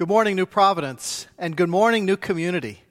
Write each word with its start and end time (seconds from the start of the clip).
Good 0.00 0.08
morning, 0.08 0.34
New 0.34 0.46
Providence, 0.46 1.26
and 1.36 1.54
good 1.54 1.68
morning, 1.68 2.06
New 2.06 2.16
Community. 2.16 2.84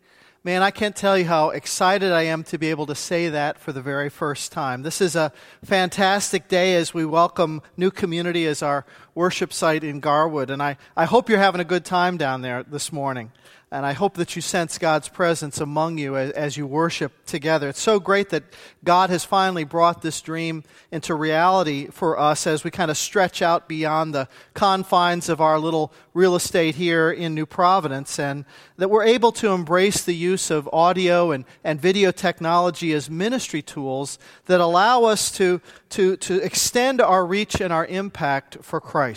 Man, 0.44 0.62
I 0.62 0.70
can't 0.70 0.96
tell 0.96 1.17
you 1.17 1.25
how 1.25 1.50
excited 1.50 2.12
I 2.12 2.21
am 2.21 2.43
to 2.43 2.59
be 2.59 2.70
able 2.70 2.85
to 2.85 2.93
say 2.93 3.29
that 3.29 3.58
for 3.58 3.71
the 3.71 3.82
very 3.82 4.10
first 4.10 4.52
time. 4.52 4.84
This 4.84 5.02
is 5.02 5.16
a 5.16 5.34
fantastic 5.66 6.48
day 6.48 6.76
as 6.76 6.94
we 6.94 7.06
welcome 7.06 7.64
New 7.76 7.90
Community 7.90 8.46
as 8.46 8.62
our 8.62 8.86
worship 9.20 9.52
site 9.52 9.84
in 9.84 10.00
Garwood, 10.00 10.50
and 10.50 10.63
I, 10.63 10.78
I 10.96 11.04
hope 11.04 11.28
you're 11.28 11.39
having 11.39 11.60
a 11.60 11.66
good 11.66 11.84
time 11.84 12.16
down 12.16 12.41
there 12.41 12.64
this 12.64 12.93
morning. 12.93 13.34
And 13.71 13.86
I 13.86 13.92
hope 13.92 14.16
that 14.16 14.36
you 14.36 14.42
sense 14.42 14.80
God's 14.80 15.10
presence 15.10 15.60
among 15.60 16.00
you 16.00 16.18
as, 16.18 16.32
as, 16.32 16.57
you 16.57 16.66
worship 16.66 17.11
together. 17.25 17.70
It's 17.70 17.79
so 17.79 18.00
great 18.00 18.29
that 18.29 18.43
God 18.84 19.11
has 19.11 19.24
finally 19.24 19.64
brought 19.64 20.02
this 20.02 20.21
dream 20.21 20.64
into 20.92 21.14
reality 21.14 21.88
for 21.92 22.18
us 22.18 22.47
as 22.47 22.64
we 22.64 22.71
kind 22.71 22.89
of 22.89 22.97
stretch 22.97 23.43
out 23.43 23.68
beyond 23.68 24.16
the 24.16 24.28
confines 24.55 25.29
of 25.29 25.39
our 25.39 25.60
little 25.60 25.93
real 26.15 26.36
estate 26.36 26.75
here 26.75 27.11
in 27.11 27.36
New 27.36 27.46
Providence 27.46 28.18
and 28.18 28.43
that 28.78 28.89
we're 28.89 29.04
able 29.04 29.32
to 29.33 29.50
embrace 29.50 30.04
the 30.04 30.15
use 30.15 30.50
of 30.50 30.68
audio 30.74 31.29
and, 31.29 31.46
and 31.64 31.79
video 31.79 32.09
technology 32.11 32.92
as 32.92 33.08
ministry 33.08 33.61
tools 33.61 34.17
that 34.47 34.59
allow 34.59 35.03
us 35.03 35.30
to, 35.33 35.61
to, 35.89 36.17
to 36.17 36.44
extend 36.44 37.02
our 37.02 37.23
reach 37.23 37.61
and 37.61 37.72
our 37.72 37.86
impact 37.86 38.58
for 38.64 38.81
Christ 38.81 39.08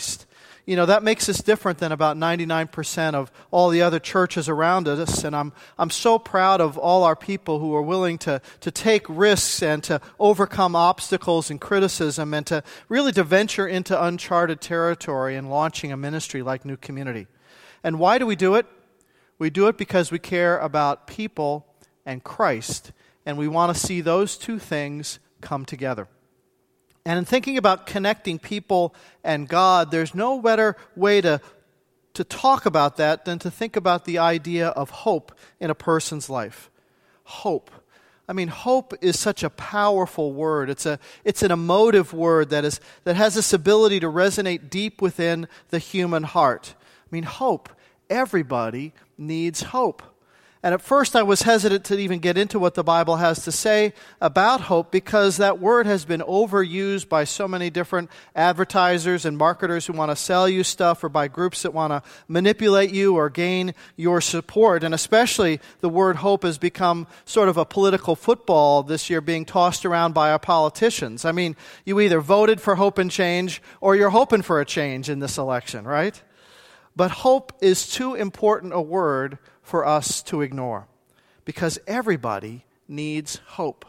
you 0.65 0.77
know, 0.77 0.85
that 0.85 1.03
makes 1.03 1.27
us 1.27 1.39
different 1.39 1.79
than 1.79 1.91
about 1.91 2.15
99% 2.15 3.15
of 3.15 3.31
all 3.51 3.69
the 3.69 3.81
other 3.81 3.99
churches 3.99 4.47
around 4.47 4.87
us. 4.87 5.23
And 5.25 5.35
I'm, 5.35 5.51
I'm 5.77 5.89
so 5.89 6.17
proud 6.17 6.61
of 6.61 6.77
all 6.77 7.03
our 7.03 7.17
people 7.17 7.59
who 7.59 7.75
are 7.75 7.81
willing 7.81 8.17
to, 8.19 8.41
to 8.61 8.71
take 8.71 9.05
risks 9.09 9.61
and 9.61 9.83
to 9.83 9.99
overcome 10.19 10.75
obstacles 10.75 11.51
and 11.51 11.59
criticism 11.59 12.33
and 12.33 12.45
to 12.47 12.63
really 12.87 13.11
to 13.11 13.23
venture 13.23 13.67
into 13.67 14.01
uncharted 14.01 14.61
territory 14.61 15.35
and 15.35 15.49
launching 15.49 15.91
a 15.91 15.97
ministry 15.97 16.41
like 16.41 16.63
New 16.63 16.77
Community. 16.77 17.27
And 17.83 17.99
why 17.99 18.17
do 18.17 18.25
we 18.25 18.37
do 18.37 18.55
it? 18.55 18.65
We 19.39 19.49
do 19.49 19.67
it 19.67 19.77
because 19.77 20.11
we 20.11 20.19
care 20.19 20.57
about 20.59 21.07
people 21.07 21.67
and 22.05 22.23
Christ. 22.23 22.93
And 23.25 23.37
we 23.37 23.49
want 23.49 23.75
to 23.75 23.79
see 23.79 23.99
those 23.99 24.37
two 24.37 24.59
things 24.59 25.19
come 25.41 25.65
together. 25.65 26.07
And 27.05 27.19
in 27.19 27.25
thinking 27.25 27.57
about 27.57 27.85
connecting 27.85 28.39
people 28.39 28.95
and 29.23 29.47
God, 29.47 29.91
there's 29.91 30.15
no 30.15 30.41
better 30.41 30.77
way 30.95 31.19
to, 31.21 31.41
to 32.13 32.23
talk 32.23 32.65
about 32.65 32.97
that 32.97 33.25
than 33.25 33.39
to 33.39 33.51
think 33.51 33.75
about 33.75 34.05
the 34.05 34.19
idea 34.19 34.69
of 34.69 34.89
hope 34.89 35.33
in 35.59 35.69
a 35.69 35.75
person's 35.75 36.29
life. 36.29 36.69
Hope. 37.25 37.71
I 38.27 38.31
mean, 38.31 38.47
hope 38.47 38.93
is 39.01 39.19
such 39.19 39.43
a 39.43 39.49
powerful 39.49 40.31
word. 40.31 40.69
It's, 40.69 40.85
a, 40.85 40.97
it's 41.25 41.43
an 41.43 41.51
emotive 41.51 42.13
word 42.13 42.51
that, 42.51 42.63
is, 42.63 42.79
that 43.03 43.17
has 43.17 43.35
this 43.35 43.51
ability 43.51 43.99
to 43.99 44.07
resonate 44.07 44.69
deep 44.69 45.01
within 45.01 45.47
the 45.69 45.79
human 45.79 46.23
heart. 46.23 46.73
I 46.79 47.07
mean, 47.11 47.23
hope. 47.23 47.69
Everybody 48.09 48.93
needs 49.17 49.61
hope. 49.61 50.03
And 50.65 50.73
at 50.73 50.81
first, 50.81 51.13
I 51.13 51.23
was 51.23 51.41
hesitant 51.41 51.83
to 51.85 51.99
even 51.99 52.19
get 52.19 52.37
into 52.37 52.57
what 52.57 52.73
the 52.73 52.85
Bible 52.85 53.17
has 53.17 53.43
to 53.43 53.51
say 53.51 53.91
about 54.21 54.61
hope 54.61 54.91
because 54.91 55.35
that 55.35 55.59
word 55.59 55.85
has 55.85 56.05
been 56.05 56.21
overused 56.21 57.09
by 57.09 57.25
so 57.25 57.49
many 57.49 57.69
different 57.69 58.09
advertisers 58.33 59.25
and 59.25 59.37
marketers 59.37 59.85
who 59.85 59.91
want 59.91 60.11
to 60.11 60.15
sell 60.15 60.47
you 60.47 60.63
stuff 60.63 61.03
or 61.03 61.09
by 61.09 61.27
groups 61.27 61.63
that 61.63 61.73
want 61.73 61.91
to 61.91 62.01
manipulate 62.29 62.93
you 62.93 63.17
or 63.17 63.29
gain 63.29 63.73
your 63.97 64.21
support. 64.21 64.85
And 64.85 64.95
especially, 64.95 65.59
the 65.81 65.89
word 65.89 66.15
hope 66.15 66.43
has 66.43 66.57
become 66.57 67.07
sort 67.25 67.49
of 67.49 67.57
a 67.57 67.65
political 67.65 68.15
football 68.15 68.83
this 68.83 69.09
year 69.09 69.19
being 69.19 69.43
tossed 69.43 69.85
around 69.85 70.13
by 70.13 70.31
our 70.31 70.39
politicians. 70.39 71.25
I 71.25 71.33
mean, 71.33 71.57
you 71.83 71.99
either 71.99 72.21
voted 72.21 72.61
for 72.61 72.75
hope 72.75 72.97
and 72.97 73.11
change 73.11 73.61
or 73.81 73.97
you're 73.97 74.11
hoping 74.11 74.41
for 74.41 74.61
a 74.61 74.65
change 74.65 75.09
in 75.09 75.19
this 75.19 75.37
election, 75.37 75.83
right? 75.83 76.21
But 76.95 77.11
hope 77.11 77.51
is 77.59 77.89
too 77.89 78.13
important 78.13 78.71
a 78.71 78.81
word 78.81 79.39
for 79.73 79.87
us 79.87 80.21
to 80.21 80.41
ignore 80.41 80.85
because 81.45 81.79
everybody 81.87 82.63
needs 82.87 83.37
hope. 83.57 83.85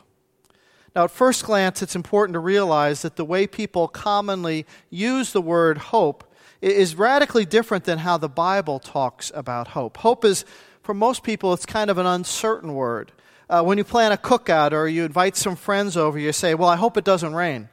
Now, 0.96 1.05
at 1.05 1.11
first 1.11 1.45
glance, 1.45 1.83
it's 1.83 1.95
important 1.95 2.33
to 2.33 2.39
realize 2.39 3.02
that 3.02 3.17
the 3.17 3.24
way 3.27 3.46
people 3.46 3.86
commonly 3.86 4.64
use 4.89 5.33
the 5.34 5.42
word 5.42 5.77
hope 5.77 6.24
is 6.62 6.96
radically 6.96 7.44
different 7.44 7.84
than 7.84 7.98
how 7.98 8.17
the 8.17 8.30
Bible 8.30 8.78
talks 8.78 9.30
about 9.34 9.68
hope. 9.68 9.98
Hope 9.98 10.24
is, 10.24 10.46
for 10.83 10.94
most 10.94 11.23
people, 11.23 11.52
it's 11.52 11.67
kind 11.67 11.90
of 11.90 11.98
an 11.98 12.06
uncertain 12.06 12.73
word. 12.73 13.12
Uh, 13.50 13.62
when 13.62 13.77
you 13.77 13.84
plan 13.84 14.11
a 14.11 14.17
cookout 14.17 14.73
or 14.73 14.89
you 14.89 15.05
invite 15.05 15.36
some 15.36 15.55
friends 15.55 15.98
over, 15.98 16.18
you 16.18 16.33
say, 16.33 16.55
Well, 16.55 16.70
I 16.70 16.77
hope 16.77 16.96
it 16.96 17.05
doesn't 17.05 17.34
rain. 17.34 17.68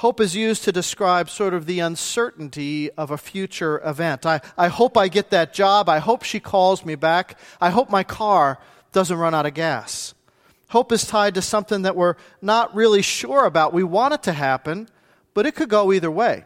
Hope 0.00 0.20
is 0.20 0.36
used 0.36 0.62
to 0.64 0.72
describe 0.72 1.30
sort 1.30 1.54
of 1.54 1.64
the 1.64 1.80
uncertainty 1.80 2.90
of 2.92 3.10
a 3.10 3.16
future 3.16 3.80
event. 3.82 4.26
I, 4.26 4.42
I 4.58 4.68
hope 4.68 4.94
I 4.94 5.08
get 5.08 5.30
that 5.30 5.54
job. 5.54 5.88
I 5.88 6.00
hope 6.00 6.22
she 6.22 6.38
calls 6.38 6.84
me 6.84 6.96
back. 6.96 7.38
I 7.62 7.70
hope 7.70 7.88
my 7.88 8.04
car 8.04 8.58
doesn't 8.92 9.16
run 9.16 9.34
out 9.34 9.46
of 9.46 9.54
gas. 9.54 10.12
Hope 10.68 10.92
is 10.92 11.06
tied 11.06 11.34
to 11.36 11.40
something 11.40 11.80
that 11.80 11.96
we're 11.96 12.16
not 12.42 12.74
really 12.74 13.00
sure 13.00 13.46
about. 13.46 13.72
We 13.72 13.84
want 13.84 14.12
it 14.12 14.22
to 14.24 14.34
happen, 14.34 14.90
but 15.32 15.46
it 15.46 15.54
could 15.54 15.70
go 15.70 15.90
either 15.90 16.10
way. 16.10 16.44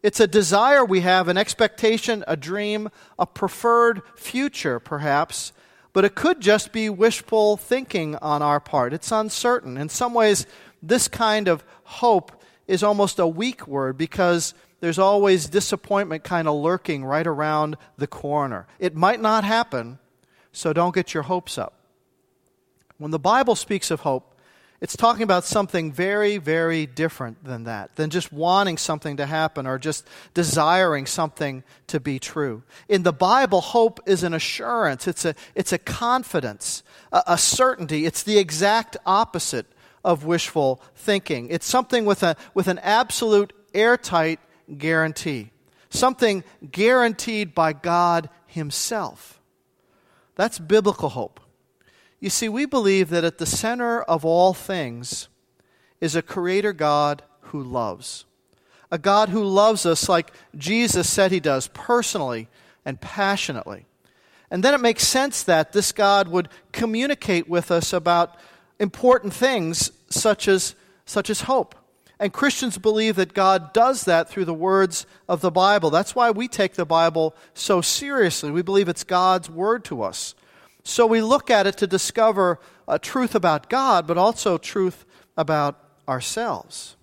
It's 0.00 0.20
a 0.20 0.28
desire 0.28 0.84
we 0.84 1.00
have, 1.00 1.26
an 1.26 1.36
expectation, 1.36 2.22
a 2.28 2.36
dream, 2.36 2.90
a 3.18 3.26
preferred 3.26 4.02
future, 4.14 4.78
perhaps, 4.78 5.52
but 5.92 6.04
it 6.04 6.14
could 6.14 6.40
just 6.40 6.70
be 6.70 6.88
wishful 6.88 7.56
thinking 7.56 8.14
on 8.16 8.40
our 8.40 8.60
part. 8.60 8.92
It's 8.92 9.10
uncertain. 9.10 9.76
In 9.76 9.88
some 9.88 10.14
ways, 10.14 10.46
this 10.80 11.08
kind 11.08 11.48
of 11.48 11.64
hope 11.82 12.40
is 12.66 12.82
almost 12.82 13.18
a 13.18 13.26
weak 13.26 13.66
word 13.66 13.98
because 13.98 14.54
there's 14.80 14.98
always 14.98 15.48
disappointment 15.48 16.24
kind 16.24 16.46
of 16.48 16.56
lurking 16.56 17.04
right 17.04 17.26
around 17.26 17.76
the 17.96 18.06
corner. 18.06 18.66
It 18.78 18.94
might 18.94 19.20
not 19.20 19.44
happen, 19.44 19.98
so 20.52 20.72
don't 20.72 20.94
get 20.94 21.14
your 21.14 21.24
hopes 21.24 21.58
up. 21.58 21.74
When 22.98 23.10
the 23.10 23.18
Bible 23.18 23.56
speaks 23.56 23.90
of 23.90 24.00
hope, 24.00 24.34
it's 24.80 24.96
talking 24.96 25.22
about 25.22 25.44
something 25.44 25.92
very, 25.92 26.36
very 26.36 26.84
different 26.84 27.42
than 27.42 27.64
that, 27.64 27.96
than 27.96 28.10
just 28.10 28.32
wanting 28.32 28.76
something 28.76 29.16
to 29.16 29.24
happen 29.24 29.66
or 29.66 29.78
just 29.78 30.06
desiring 30.34 31.06
something 31.06 31.64
to 31.86 32.00
be 32.00 32.18
true. 32.18 32.62
In 32.86 33.02
the 33.02 33.12
Bible, 33.12 33.62
hope 33.62 34.00
is 34.04 34.22
an 34.22 34.34
assurance, 34.34 35.08
it's 35.08 35.24
a, 35.24 35.34
it's 35.54 35.72
a 35.72 35.78
confidence, 35.78 36.82
a, 37.12 37.22
a 37.28 37.38
certainty. 37.38 38.04
It's 38.04 38.22
the 38.22 38.36
exact 38.36 38.98
opposite 39.06 39.66
of 40.04 40.24
wishful 40.24 40.82
thinking. 40.94 41.48
It's 41.50 41.66
something 41.66 42.04
with, 42.04 42.22
a, 42.22 42.36
with 42.52 42.68
an 42.68 42.78
absolute 42.80 43.52
airtight 43.72 44.40
guarantee, 44.76 45.50
something 45.88 46.44
guaranteed 46.70 47.54
by 47.54 47.72
God 47.72 48.28
Himself. 48.46 49.40
That's 50.36 50.58
biblical 50.58 51.10
hope. 51.10 51.40
You 52.20 52.30
see, 52.30 52.48
we 52.48 52.66
believe 52.66 53.10
that 53.10 53.24
at 53.24 53.38
the 53.38 53.46
center 53.46 54.02
of 54.02 54.24
all 54.24 54.54
things 54.54 55.28
is 56.00 56.16
a 56.16 56.22
creator 56.22 56.72
God 56.72 57.22
who 57.40 57.62
loves. 57.62 58.24
A 58.90 58.98
God 58.98 59.28
who 59.28 59.42
loves 59.42 59.86
us 59.86 60.08
like 60.08 60.32
Jesus 60.56 61.08
said 61.08 61.32
he 61.32 61.40
does, 61.40 61.68
personally 61.68 62.48
and 62.84 63.00
passionately. 63.00 63.86
And 64.50 64.62
then 64.62 64.74
it 64.74 64.80
makes 64.80 65.06
sense 65.06 65.42
that 65.42 65.72
this 65.72 65.92
God 65.92 66.28
would 66.28 66.48
communicate 66.72 67.48
with 67.48 67.70
us 67.70 67.92
about 67.92 68.36
important 68.78 69.32
things 69.32 69.90
such 70.10 70.48
as, 70.48 70.74
such 71.04 71.30
as 71.30 71.42
hope. 71.42 71.74
And 72.18 72.32
Christians 72.32 72.78
believe 72.78 73.16
that 73.16 73.34
God 73.34 73.72
does 73.72 74.04
that 74.04 74.28
through 74.28 74.44
the 74.44 74.54
words 74.54 75.06
of 75.28 75.40
the 75.40 75.50
Bible. 75.50 75.90
That's 75.90 76.14
why 76.14 76.30
we 76.30 76.48
take 76.48 76.74
the 76.74 76.86
Bible 76.86 77.34
so 77.54 77.80
seriously. 77.80 78.50
We 78.50 78.62
believe 78.62 78.88
it's 78.88 79.04
God's 79.04 79.50
word 79.50 79.84
to 79.86 80.02
us. 80.02 80.34
So 80.84 81.06
we 81.06 81.22
look 81.22 81.50
at 81.50 81.66
it 81.66 81.76
to 81.78 81.86
discover 81.86 82.60
a 82.86 82.98
truth 82.98 83.34
about 83.34 83.68
God, 83.68 84.06
but 84.06 84.18
also 84.18 84.58
truth 84.58 85.04
about 85.36 85.80
ourselves. 86.08 86.96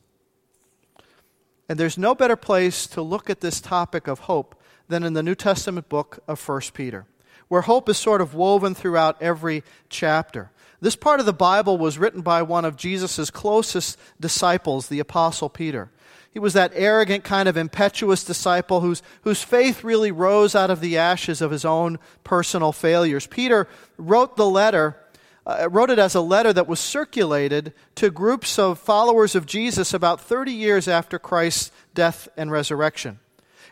And 1.68 1.80
there's 1.80 1.98
no 1.98 2.14
better 2.14 2.36
place 2.36 2.86
to 2.88 3.02
look 3.02 3.30
at 3.30 3.42
this 3.42 3.60
topic 3.60 4.08
of 4.08 4.20
hope 4.20 4.62
than 4.88 5.04
in 5.04 5.14
the 5.14 5.24
New 5.24 5.36
Testament 5.36 5.90
book 5.90 6.20
of 6.28 6.48
1 6.48 6.62
Peter, 6.74 7.06
where 7.48 7.62
hope 7.62 7.90
is 7.90 7.98
sort 7.98 8.22
of 8.22 8.36
woven 8.36 8.76
throughout 8.76 9.22
every 9.22 9.64
chapter. 9.90 10.52
This 10.82 10.96
part 10.96 11.20
of 11.20 11.28
the 11.28 11.34
Bible 11.34 11.78
was 11.78 12.00
written 12.00 12.22
by 12.22 12.42
one 12.42 12.66
of 12.66 12.76
Jesus' 12.76 13.30
closest 13.30 14.00
disciples, 14.20 14.88
the 14.88 15.00
Apostle 15.00 15.48
Peter. 15.48 15.92
He 16.32 16.40
was 16.40 16.54
that 16.54 16.72
arrogant, 16.74 17.24
kind 17.24 17.48
of 17.48 17.56
impetuous 17.56 18.24
disciple 18.24 18.82
whose, 18.82 19.04
whose 19.22 19.44
faith 19.44 19.84
really 19.84 20.12
rose 20.12 20.56
out 20.56 20.72
of 20.72 20.80
the 20.80 20.98
ashes 20.98 21.40
of 21.40 21.52
his 21.52 21.66
own 21.66 22.00
personal 22.24 22.72
failures. 22.72 23.28
Peter 23.28 23.68
wrote 23.98 24.38
the 24.38 24.48
letter, 24.48 24.98
uh, 25.46 25.70
wrote 25.70 25.92
it 25.92 26.00
as 26.00 26.16
a 26.16 26.22
letter 26.22 26.52
that 26.52 26.68
was 26.68 26.80
circulated 26.80 27.74
to 27.96 28.10
groups 28.10 28.58
of 28.58 28.80
followers 28.80 29.36
of 29.36 29.46
Jesus 29.46 29.94
about 29.94 30.20
30 30.20 30.52
years 30.52 30.88
after 30.88 31.20
Christ's 31.20 31.72
death 31.94 32.28
and 32.36 32.50
resurrection. 32.50 33.20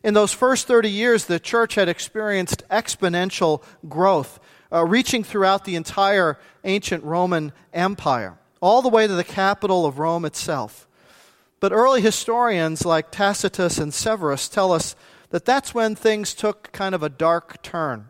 In 0.03 0.13
those 0.13 0.33
first 0.33 0.67
30 0.67 0.91
years, 0.91 1.25
the 1.25 1.39
church 1.39 1.75
had 1.75 1.89
experienced 1.89 2.63
exponential 2.69 3.63
growth 3.87 4.39
uh, 4.71 4.85
reaching 4.85 5.23
throughout 5.23 5.65
the 5.65 5.75
entire 5.75 6.37
ancient 6.63 7.03
Roman 7.03 7.51
Empire, 7.73 8.37
all 8.61 8.81
the 8.81 8.89
way 8.89 9.07
to 9.07 9.13
the 9.13 9.23
capital 9.23 9.85
of 9.85 9.99
Rome 9.99 10.25
itself. 10.25 10.87
But 11.59 11.71
early 11.71 12.01
historians 12.01 12.85
like 12.85 13.11
Tacitus 13.11 13.77
and 13.77 13.93
Severus 13.93 14.47
tell 14.47 14.71
us 14.71 14.95
that 15.29 15.45
that's 15.45 15.73
when 15.73 15.95
things 15.95 16.33
took 16.33 16.71
kind 16.71 16.95
of 16.95 17.03
a 17.03 17.09
dark 17.09 17.61
turn. 17.61 18.07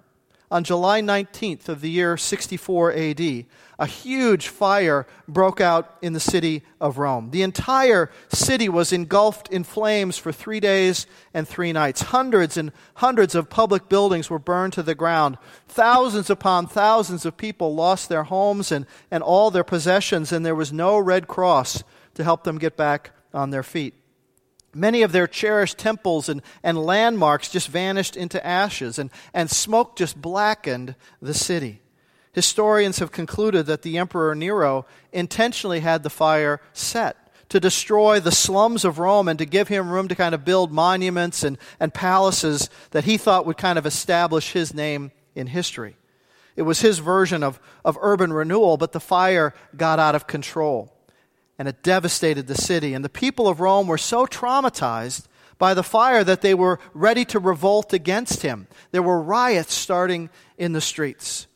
On 0.51 0.63
July 0.63 1.01
19th 1.01 1.69
of 1.69 1.81
the 1.81 1.91
year 1.91 2.17
64 2.17 2.93
AD, 2.93 3.45
a 3.77 3.85
huge 3.85 4.47
fire 4.47 5.05
broke 5.27 5.61
out 5.61 5.95
in 6.01 6.13
the 6.13 6.19
city 6.19 6.63
of 6.81 6.97
Rome. 6.97 7.29
The 7.29 7.43
entire 7.43 8.09
city 8.29 8.67
was 8.67 8.91
engulfed 8.91 9.49
in 9.49 9.63
flames 9.63 10.17
for 10.17 10.31
three 10.31 10.59
days 10.59 11.05
and 11.35 11.47
three 11.47 11.71
nights. 11.71 12.01
Hundreds 12.01 12.57
and 12.57 12.71
hundreds 12.95 13.35
of 13.35 13.51
public 13.51 13.89
buildings 13.89 14.31
were 14.31 14.39
burned 14.39 14.73
to 14.73 14.81
the 14.81 14.95
ground. 14.95 15.37
Thousands 15.67 16.31
upon 16.31 16.65
thousands 16.65 17.27
of 17.27 17.37
people 17.37 17.75
lost 17.75 18.09
their 18.09 18.23
homes 18.23 18.71
and, 18.71 18.87
and 19.11 19.21
all 19.21 19.51
their 19.51 19.63
possessions, 19.63 20.31
and 20.31 20.43
there 20.43 20.55
was 20.55 20.73
no 20.73 20.97
Red 20.97 21.27
Cross 21.27 21.83
to 22.15 22.23
help 22.23 22.43
them 22.43 22.57
get 22.57 22.75
back 22.75 23.11
on 23.35 23.51
their 23.51 23.63
feet. 23.63 23.93
Many 24.73 25.01
of 25.01 25.11
their 25.11 25.27
cherished 25.27 25.77
temples 25.77 26.29
and, 26.29 26.41
and 26.61 26.77
landmarks 26.77 27.49
just 27.49 27.69
vanished 27.69 28.15
into 28.15 28.45
ashes, 28.45 28.99
and, 28.99 29.09
and 29.33 29.49
smoke 29.49 29.95
just 29.95 30.21
blackened 30.21 30.95
the 31.21 31.33
city. 31.33 31.81
Historians 32.33 32.99
have 32.99 33.11
concluded 33.11 33.65
that 33.65 33.81
the 33.81 33.97
Emperor 33.97 34.35
Nero 34.35 34.85
intentionally 35.11 35.79
had 35.79 36.03
the 36.03 36.09
fire 36.09 36.61
set 36.73 37.17
to 37.49 37.59
destroy 37.59 38.19
the 38.19 38.31
slums 38.31 38.85
of 38.85 38.99
Rome 38.99 39.27
and 39.27 39.39
to 39.39 39.45
give 39.45 39.67
him 39.67 39.89
room 39.89 40.07
to 40.07 40.15
kind 40.15 40.35
of 40.35 40.45
build 40.45 40.71
monuments 40.71 41.43
and, 41.43 41.57
and 41.79 41.91
palaces 41.91 42.69
that 42.91 43.05
he 43.05 43.17
thought 43.17 43.47
would 43.47 43.57
kind 43.57 43.79
of 43.79 43.87
establish 43.87 44.51
his 44.51 44.73
name 44.73 45.11
in 45.33 45.47
history. 45.47 45.97
It 46.55 46.61
was 46.61 46.81
his 46.81 46.99
version 46.99 47.41
of, 47.41 47.59
of 47.83 47.97
urban 48.01 48.31
renewal, 48.31 48.77
but 48.77 48.91
the 48.91 48.99
fire 48.99 49.55
got 49.75 49.97
out 49.97 50.13
of 50.13 50.27
control 50.27 50.93
and 51.59 51.67
it 51.67 51.83
devastated 51.83 52.47
the 52.47 52.55
city. 52.55 52.93
And 52.93 53.05
the 53.05 53.09
people 53.09 53.47
of 53.47 53.59
Rome 53.59 53.85
were 53.85 53.97
so 53.97 54.25
traumatized 54.25 55.27
by 55.59 55.73
the 55.73 55.83
fire 55.83 56.23
that 56.23 56.41
they 56.41 56.53
were 56.53 56.79
ready 56.93 57.25
to 57.25 57.37
revolt 57.37 57.91
against 57.91 58.41
him. 58.41 58.67
There 58.91 59.03
were 59.03 59.21
riots 59.21 59.73
starting 59.73 60.29
in 60.57 60.71
the 60.71 60.81
streets. 60.81 61.47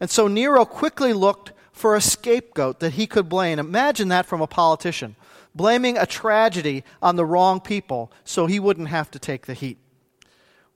And 0.00 0.08
so 0.08 0.28
Nero 0.28 0.64
quickly 0.64 1.12
looked 1.12 1.52
for 1.72 1.96
a 1.96 2.00
scapegoat 2.00 2.78
that 2.80 2.94
he 2.94 3.08
could 3.08 3.28
blame. 3.28 3.58
Imagine 3.58 4.08
that 4.08 4.26
from 4.26 4.40
a 4.40 4.46
politician, 4.46 5.16
blaming 5.54 5.98
a 5.98 6.06
tragedy 6.06 6.84
on 7.02 7.16
the 7.16 7.26
wrong 7.26 7.60
people 7.60 8.12
so 8.24 8.46
he 8.46 8.60
wouldn't 8.60 8.88
have 8.88 9.10
to 9.10 9.18
take 9.18 9.46
the 9.46 9.54
heat. 9.54 9.78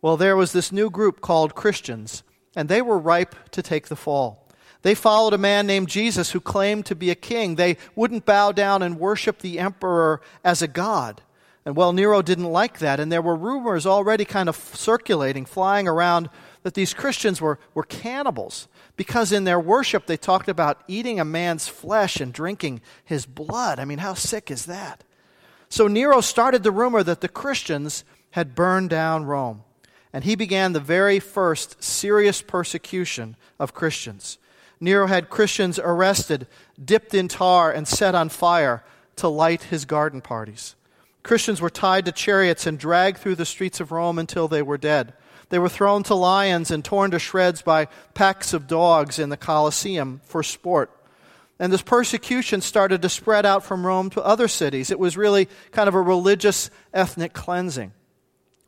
Well, 0.01 0.17
there 0.17 0.37
was 0.37 0.53
this 0.53 0.73
new 0.73 0.91
group 0.91 1.21
called 1.21 1.55
Christians, 1.55 2.25
and 2.57 2.69
they 2.69 2.83
were 2.83 2.99
ripe 2.99 3.37
to 3.53 3.63
take 3.63 3.87
the 3.87 3.97
fall. 3.97 4.42
They 4.83 4.95
followed 4.95 5.33
a 5.33 5.39
man 5.39 5.67
named 5.67 5.89
Jesus 5.89 6.33
who 6.33 6.41
claimed 6.41 6.87
to 6.87 6.95
be 6.95 7.11
a 7.11 7.15
king. 7.15 7.55
They 7.55 7.77
wouldn't 7.95 8.27
bow 8.27 8.53
down 8.53 8.83
and 8.83 8.99
worship 8.99 9.39
the 9.39 9.59
emperor 9.59 10.21
as 10.45 10.61
a 10.61 10.69
god. 10.69 11.23
And 11.65 11.77
well, 11.77 11.93
Nero 11.93 12.23
didn't 12.23 12.51
like 12.51 12.81
that. 12.81 12.99
And 12.99 13.11
there 13.11 13.23
were 13.23 13.37
rumors 13.37 13.87
already 13.87 14.25
kind 14.25 14.49
of 14.49 14.57
circulating, 14.57 15.45
flying 15.45 15.87
around, 15.87 16.29
that 16.65 16.75
these 16.75 16.95
Christians 16.95 17.41
were, 17.41 17.59
were 17.75 17.85
cannibals 17.85 18.69
because 18.97 19.33
in 19.33 19.45
their 19.45 19.61
worship 19.61 20.07
they 20.07 20.17
talked 20.17 20.49
about 20.49 20.83
eating 20.87 21.19
a 21.19 21.25
man's 21.25 21.69
flesh 21.69 22.21
and 22.21 22.33
drinking 22.33 22.81
his 23.05 23.27
blood. 23.27 23.79
I 23.79 23.85
mean, 23.85 23.99
how 23.99 24.15
sick 24.15 24.51
is 24.51 24.67
that? 24.67 25.05
So 25.69 25.89
Nero 25.89 26.21
started 26.21 26.63
the 26.63 26.71
rumor 26.71 27.03
that 27.03 27.21
the 27.21 27.29
Christians 27.29 28.05
had 28.33 28.55
burned 28.55 28.91
down 28.91 29.25
Rome. 29.25 29.63
And 30.13 30.25
he 30.25 30.35
began 30.35 30.73
the 30.73 30.81
very 30.81 31.19
first 31.19 31.83
serious 31.83 32.43
persecution 32.43 33.37
of 33.59 33.73
Christians. 33.73 34.39
Nero 34.83 35.07
had 35.07 35.31
Christians 35.31 35.79
arrested, 35.79 36.49
dipped 36.85 37.15
in 37.15 37.29
tar, 37.29 37.71
and 37.71 37.87
set 37.87 38.17
on 38.17 38.29
fire 38.29 38.83
to 39.15 39.29
light 39.29 39.63
his 39.63 39.85
garden 39.85 40.21
parties. 40.21 40.75
Christians 41.23 41.61
were 41.61 41.71
tied 41.71 42.05
to 42.07 42.13
chariots 42.13 42.67
and 42.67 42.81
dragged 42.81 43.19
through 43.19 43.37
the 43.37 43.45
streets 43.45 43.79
of 43.79 43.93
Rome 43.93 44.19
until 44.19 44.49
they 44.49 44.61
were 44.61 44.77
dead. 44.77 45.13
They 45.51 45.61
were 45.61 45.69
thrown 45.69 46.03
to 46.05 46.17
lions 46.17 46.73
and 46.73 46.85
torn 46.85 47.13
to 47.13 47.21
shreds 47.21 47.63
by 47.63 47.87
packs 48.15 48.53
of 48.53 48.67
dogs 48.67 49.21
in 49.21 49.29
the 49.29 49.37
Colosseum 49.37 50.21
for 50.25 50.43
sport. 50.43 50.91
And 51.61 51.73
this 51.73 51.83
persecution 51.83 52.61
started 52.61 53.03
to 53.03 53.09
spread 53.09 53.47
out 53.47 53.65
from 53.65 53.87
Rome 53.87 54.11
to 54.11 54.25
other 54.25 54.49
cities. 54.49 54.91
It 54.91 54.99
was 54.99 55.17
really 55.17 55.49
kind 55.71 55.89
of 55.89 55.95
a 55.95 56.03
religious 56.03 56.71
ethnic 56.93 57.35
cleansing. 57.35 57.93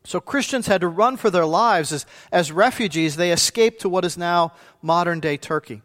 So 0.05 0.21
Christians 0.21 0.69
had 0.69 0.83
to 0.83 0.87
run 0.89 1.17
for 1.17 1.29
their 1.31 1.47
lives 1.47 1.91
as, 1.91 2.07
as 2.31 2.53
refugees. 2.53 3.17
They 3.17 3.33
escaped 3.33 3.81
to 3.81 3.89
what 3.89 4.05
is 4.05 4.17
now 4.17 4.53
modern 4.81 5.19
day 5.19 5.37
Turkey. 5.37 5.83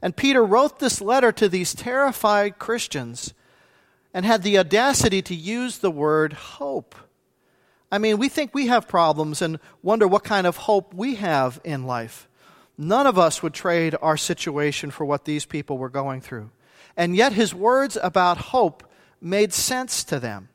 And 0.00 0.16
Peter 0.16 0.44
wrote 0.44 0.78
this 0.78 1.00
letter 1.00 1.32
to 1.32 1.48
these 1.48 1.74
terrified 1.74 2.58
Christians 2.58 3.34
and 4.14 4.24
had 4.24 4.42
the 4.42 4.58
audacity 4.58 5.22
to 5.22 5.34
use 5.34 5.78
the 5.78 5.90
word 5.90 6.32
hope. 6.32 6.94
I 7.90 7.98
mean, 7.98 8.18
we 8.18 8.28
think 8.28 8.54
we 8.54 8.66
have 8.66 8.88
problems 8.88 9.42
and 9.42 9.58
wonder 9.82 10.06
what 10.06 10.24
kind 10.24 10.46
of 10.46 10.56
hope 10.56 10.94
we 10.94 11.16
have 11.16 11.60
in 11.64 11.84
life. 11.84 12.28
None 12.76 13.06
of 13.06 13.18
us 13.18 13.42
would 13.42 13.54
trade 13.54 13.96
our 14.00 14.16
situation 14.16 14.90
for 14.90 15.04
what 15.04 15.24
these 15.24 15.44
people 15.44 15.78
were 15.78 15.88
going 15.88 16.20
through. 16.20 16.50
And 16.96 17.16
yet, 17.16 17.32
his 17.32 17.54
words 17.54 17.96
about 18.00 18.38
hope 18.38 18.84
made 19.20 19.52
sense 19.52 20.04
to 20.04 20.20
them. 20.20 20.48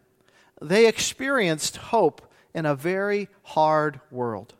They 0.61 0.87
experienced 0.87 1.77
hope 1.77 2.21
in 2.53 2.65
a 2.65 2.75
very 2.75 3.27
hard 3.43 3.99
world. 4.11 4.53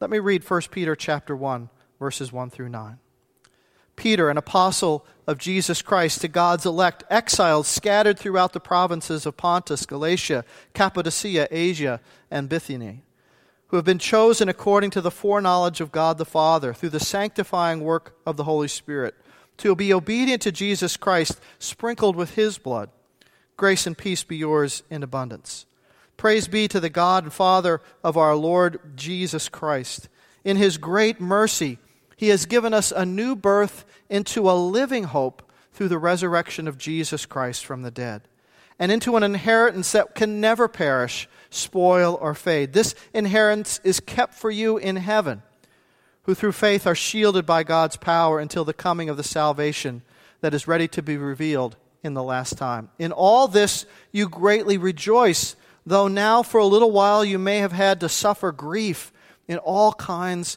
Let 0.00 0.10
me 0.10 0.18
read 0.18 0.48
1 0.48 0.62
Peter 0.70 0.94
chapter 0.94 1.34
1 1.34 1.70
verses 1.98 2.32
1 2.32 2.50
through 2.50 2.68
9. 2.68 2.98
Peter, 3.96 4.30
an 4.30 4.36
apostle 4.36 5.04
of 5.26 5.38
Jesus 5.38 5.82
Christ, 5.82 6.20
to 6.20 6.28
God's 6.28 6.66
elect, 6.66 7.02
exiles 7.10 7.66
scattered 7.66 8.18
throughout 8.18 8.52
the 8.52 8.60
provinces 8.60 9.26
of 9.26 9.36
Pontus, 9.36 9.86
Galatia, 9.86 10.44
Cappadocia, 10.74 11.48
Asia, 11.50 12.00
and 12.30 12.48
Bithynia, 12.48 12.98
who 13.68 13.76
have 13.76 13.84
been 13.84 13.98
chosen 13.98 14.48
according 14.48 14.90
to 14.90 15.00
the 15.00 15.10
foreknowledge 15.10 15.80
of 15.80 15.92
God 15.92 16.18
the 16.18 16.24
Father, 16.24 16.72
through 16.72 16.90
the 16.90 17.00
sanctifying 17.00 17.80
work 17.80 18.16
of 18.24 18.36
the 18.36 18.44
Holy 18.44 18.68
Spirit, 18.68 19.14
to 19.56 19.74
be 19.74 19.92
obedient 19.92 20.42
to 20.42 20.52
Jesus 20.52 20.96
Christ, 20.96 21.40
sprinkled 21.58 22.14
with 22.14 22.34
his 22.34 22.58
blood. 22.58 22.90
Grace 23.56 23.86
and 23.86 23.96
peace 23.96 24.22
be 24.22 24.36
yours 24.36 24.82
in 24.90 25.02
abundance. 25.02 25.64
Praise 26.16 26.48
be 26.48 26.68
to 26.68 26.80
the 26.80 26.90
God 26.90 27.24
and 27.24 27.32
Father 27.32 27.80
of 28.04 28.16
our 28.16 28.36
Lord 28.36 28.96
Jesus 28.96 29.48
Christ. 29.48 30.08
In 30.44 30.56
his 30.56 30.78
great 30.78 31.20
mercy, 31.20 31.78
he 32.16 32.28
has 32.28 32.46
given 32.46 32.72
us 32.72 32.90
a 32.90 33.06
new 33.06 33.36
birth 33.36 33.84
into 34.08 34.50
a 34.50 34.52
living 34.52 35.04
hope 35.04 35.42
through 35.72 35.88
the 35.88 35.98
resurrection 35.98 36.66
of 36.66 36.78
Jesus 36.78 37.26
Christ 37.26 37.64
from 37.64 37.82
the 37.82 37.90
dead, 37.90 38.22
and 38.78 38.90
into 38.90 39.16
an 39.16 39.22
inheritance 39.22 39.92
that 39.92 40.14
can 40.14 40.40
never 40.40 40.68
perish, 40.68 41.28
spoil, 41.50 42.18
or 42.20 42.34
fade. 42.34 42.72
This 42.72 42.94
inheritance 43.12 43.80
is 43.84 44.00
kept 44.00 44.34
for 44.34 44.50
you 44.50 44.78
in 44.78 44.96
heaven, 44.96 45.42
who 46.22 46.34
through 46.34 46.52
faith 46.52 46.86
are 46.86 46.94
shielded 46.94 47.44
by 47.44 47.62
God's 47.62 47.96
power 47.96 48.40
until 48.40 48.64
the 48.64 48.72
coming 48.72 49.08
of 49.10 49.16
the 49.18 49.22
salvation 49.22 50.02
that 50.40 50.54
is 50.54 50.66
ready 50.66 50.88
to 50.88 51.02
be 51.02 51.16
revealed 51.16 51.76
in 52.02 52.14
the 52.14 52.22
last 52.22 52.56
time. 52.56 52.88
In 52.98 53.12
all 53.12 53.48
this 53.48 53.84
you 54.12 54.28
greatly 54.28 54.78
rejoice, 54.78 55.56
though 55.84 56.08
now 56.08 56.42
for 56.42 56.58
a 56.58 56.66
little 56.66 56.90
while 56.90 57.24
you 57.24 57.38
may 57.38 57.58
have 57.58 57.72
had 57.72 58.00
to 58.00 58.08
suffer 58.08 58.52
grief 58.52 59.12
in 59.46 59.58
all 59.58 59.92
kinds 59.92 60.56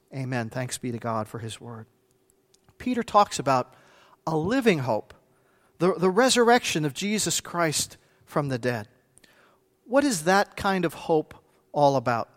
Amen. 0.13 0.49
Thanks 0.49 0.77
be 0.77 0.91
to 0.91 0.97
God 0.97 1.27
for 1.27 1.39
his 1.39 1.61
word. 1.61 1.85
Peter 2.77 3.03
talks 3.03 3.39
about 3.39 3.73
a 4.27 4.35
living 4.35 4.79
hope, 4.79 5.13
the, 5.79 5.93
the 5.93 6.09
resurrection 6.09 6.85
of 6.85 6.93
Jesus 6.93 7.39
Christ 7.39 7.97
from 8.25 8.49
the 8.49 8.57
dead. 8.57 8.87
What 9.85 10.03
is 10.03 10.23
that 10.23 10.55
kind 10.55 10.85
of 10.85 10.93
hope 10.93 11.33
all 11.71 11.95
about? 11.95 12.29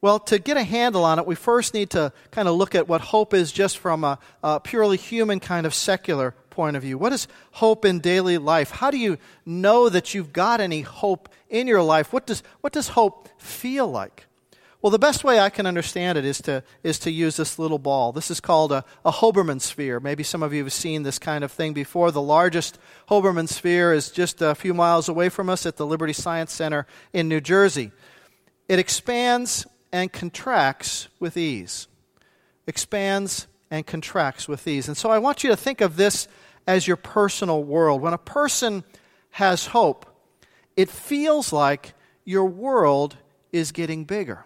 Well, 0.00 0.20
to 0.20 0.38
get 0.38 0.56
a 0.56 0.62
handle 0.62 1.04
on 1.04 1.18
it, 1.18 1.26
we 1.26 1.34
first 1.34 1.74
need 1.74 1.90
to 1.90 2.12
kind 2.30 2.46
of 2.46 2.54
look 2.54 2.74
at 2.74 2.86
what 2.86 3.00
hope 3.00 3.34
is 3.34 3.50
just 3.50 3.78
from 3.78 4.04
a, 4.04 4.18
a, 4.44 4.60
purely 4.60 4.96
human 4.96 5.40
kind 5.40 5.66
of 5.66 5.74
secular 5.74 6.34
point 6.50 6.76
of 6.76 6.82
view. 6.82 6.96
What 6.96 7.12
is 7.12 7.26
hope 7.52 7.84
in 7.84 7.98
daily 7.98 8.38
life? 8.38 8.70
How 8.70 8.92
do 8.92 8.96
you 8.96 9.18
know 9.44 9.88
that 9.88 10.14
you've 10.14 10.32
got 10.32 10.60
any 10.60 10.82
hope 10.82 11.28
in 11.48 11.66
your 11.66 11.82
life? 11.82 12.12
What 12.12 12.26
does, 12.26 12.44
what 12.60 12.72
does 12.72 12.88
hope 12.88 13.28
feel 13.38 13.88
like? 13.88 14.27
Well, 14.80 14.92
the 14.92 14.98
best 14.98 15.24
way 15.24 15.40
I 15.40 15.50
can 15.50 15.66
understand 15.66 16.18
it 16.18 16.24
is 16.24 16.40
to, 16.42 16.62
is 16.84 17.00
to 17.00 17.10
use 17.10 17.36
this 17.36 17.58
little 17.58 17.80
ball. 17.80 18.12
This 18.12 18.30
is 18.30 18.38
called 18.38 18.70
a, 18.70 18.84
a 19.04 19.10
Hoberman 19.10 19.60
sphere. 19.60 19.98
Maybe 19.98 20.22
some 20.22 20.40
of 20.40 20.54
you 20.54 20.62
have 20.62 20.72
seen 20.72 21.02
this 21.02 21.18
kind 21.18 21.42
of 21.42 21.50
thing 21.50 21.72
before. 21.72 22.12
The 22.12 22.22
largest 22.22 22.78
Hoberman 23.10 23.48
sphere 23.48 23.92
is 23.92 24.10
just 24.10 24.40
a 24.40 24.54
few 24.54 24.74
miles 24.74 25.08
away 25.08 25.30
from 25.30 25.50
us 25.50 25.66
at 25.66 25.76
the 25.76 25.86
Liberty 25.86 26.12
Science 26.12 26.52
Center 26.52 26.86
in 27.12 27.28
New 27.28 27.40
Jersey. 27.40 27.90
It 28.68 28.78
expands 28.78 29.66
and 29.92 30.12
contracts 30.12 31.08
with 31.18 31.36
ease. 31.36 31.88
Expands 32.68 33.48
and 33.72 33.84
contracts 33.84 34.46
with 34.46 34.68
ease. 34.68 34.86
And 34.86 34.96
so 34.96 35.10
I 35.10 35.18
want 35.18 35.42
you 35.42 35.50
to 35.50 35.56
think 35.56 35.80
of 35.80 35.96
this 35.96 36.28
as 36.68 36.86
your 36.86 36.96
personal 36.96 37.64
world. 37.64 38.00
When 38.00 38.12
a 38.12 38.18
person 38.18 38.84
has 39.30 39.66
hope, 39.66 40.06
it 40.76 40.88
feels 40.88 41.52
like 41.52 41.94
your 42.24 42.44
world 42.44 43.16
is 43.50 43.72
getting 43.72 44.04
bigger. 44.04 44.44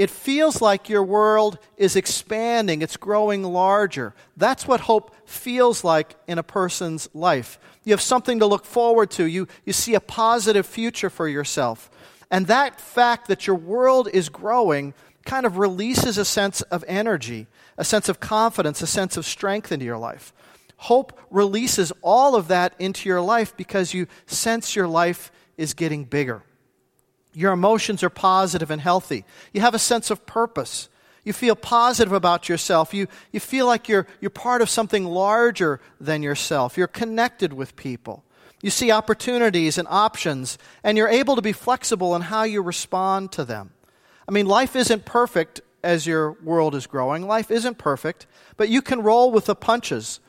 It 0.00 0.08
feels 0.08 0.62
like 0.62 0.88
your 0.88 1.02
world 1.02 1.58
is 1.76 1.94
expanding, 1.94 2.80
it's 2.80 2.96
growing 2.96 3.42
larger. 3.42 4.14
That's 4.34 4.66
what 4.66 4.80
hope 4.80 5.14
feels 5.26 5.84
like 5.84 6.16
in 6.26 6.38
a 6.38 6.42
person's 6.42 7.10
life. 7.12 7.58
You 7.84 7.92
have 7.92 8.00
something 8.00 8.38
to 8.38 8.46
look 8.46 8.64
forward 8.64 9.10
to, 9.10 9.26
you, 9.26 9.46
you 9.66 9.74
see 9.74 9.94
a 9.94 10.00
positive 10.00 10.64
future 10.64 11.10
for 11.10 11.28
yourself. 11.28 11.90
And 12.30 12.46
that 12.46 12.80
fact 12.80 13.28
that 13.28 13.46
your 13.46 13.56
world 13.56 14.08
is 14.10 14.30
growing 14.30 14.94
kind 15.26 15.44
of 15.44 15.58
releases 15.58 16.16
a 16.16 16.24
sense 16.24 16.62
of 16.62 16.82
energy, 16.88 17.46
a 17.76 17.84
sense 17.84 18.08
of 18.08 18.20
confidence, 18.20 18.80
a 18.80 18.86
sense 18.86 19.18
of 19.18 19.26
strength 19.26 19.70
into 19.70 19.84
your 19.84 19.98
life. 19.98 20.32
Hope 20.78 21.20
releases 21.28 21.92
all 22.00 22.36
of 22.36 22.48
that 22.48 22.72
into 22.78 23.06
your 23.06 23.20
life 23.20 23.54
because 23.54 23.92
you 23.92 24.06
sense 24.24 24.74
your 24.74 24.88
life 24.88 25.30
is 25.58 25.74
getting 25.74 26.04
bigger. 26.04 26.42
Your 27.32 27.52
emotions 27.52 28.02
are 28.02 28.10
positive 28.10 28.70
and 28.70 28.80
healthy. 28.80 29.24
You 29.52 29.60
have 29.60 29.74
a 29.74 29.78
sense 29.78 30.10
of 30.10 30.26
purpose. 30.26 30.88
You 31.24 31.32
feel 31.32 31.54
positive 31.54 32.12
about 32.12 32.48
yourself. 32.48 32.94
You, 32.94 33.06
you 33.30 33.40
feel 33.40 33.66
like 33.66 33.88
you're, 33.88 34.06
you're 34.20 34.30
part 34.30 34.62
of 34.62 34.70
something 34.70 35.04
larger 35.04 35.80
than 36.00 36.22
yourself. 36.22 36.76
You're 36.76 36.86
connected 36.86 37.52
with 37.52 37.76
people. 37.76 38.24
You 38.62 38.70
see 38.70 38.90
opportunities 38.90 39.78
and 39.78 39.88
options, 39.88 40.58
and 40.84 40.98
you're 40.98 41.08
able 41.08 41.36
to 41.36 41.42
be 41.42 41.52
flexible 41.52 42.14
in 42.14 42.22
how 42.22 42.42
you 42.42 42.62
respond 42.62 43.32
to 43.32 43.44
them. 43.44 43.70
I 44.28 44.32
mean, 44.32 44.46
life 44.46 44.76
isn't 44.76 45.04
perfect 45.04 45.60
as 45.82 46.06
your 46.06 46.32
world 46.42 46.74
is 46.74 46.86
growing. 46.86 47.26
Life 47.26 47.50
isn't 47.50 47.78
perfect, 47.78 48.26
but 48.56 48.68
you 48.68 48.82
can 48.82 49.02
roll 49.02 49.30
with 49.30 49.46
the 49.46 49.54
punches. 49.54 50.20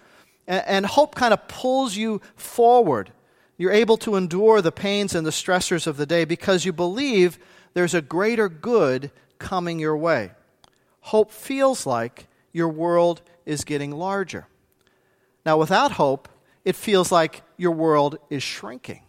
And, 0.48 0.64
and 0.66 0.86
hope 0.86 1.16
kind 1.16 1.34
of 1.34 1.48
pulls 1.48 1.96
you 1.96 2.22
forward 2.36 3.12
you're 3.62 3.72
able 3.72 3.98
to 3.98 4.16
endure 4.16 4.60
the 4.60 4.72
pains 4.72 5.14
and 5.14 5.26
the 5.26 5.32
stressors 5.32 5.86
of 5.86 5.96
the 5.96 6.08
day 6.08 6.26
because 6.26 6.66
you 6.66 6.74
believe 6.74 7.38
there's 7.76 7.94
a 7.94 8.02
greater 8.02 8.50
good 8.50 9.12
coming 9.38 9.78
your 9.78 9.96
way. 9.96 10.32
Hope 11.02 11.32
feels 11.32 11.86
like 11.86 12.28
your 12.52 12.70
world 12.70 13.22
is 13.46 13.64
getting 13.64 13.92
larger. 13.92 14.48
Now, 15.46 15.58
without 15.58 15.92
hope, 15.92 16.28
it 16.66 16.76
feels 16.76 17.12
like 17.12 17.44
your 17.56 17.72
world 17.72 18.18
is 18.32 18.42
shrinking. 18.42 19.04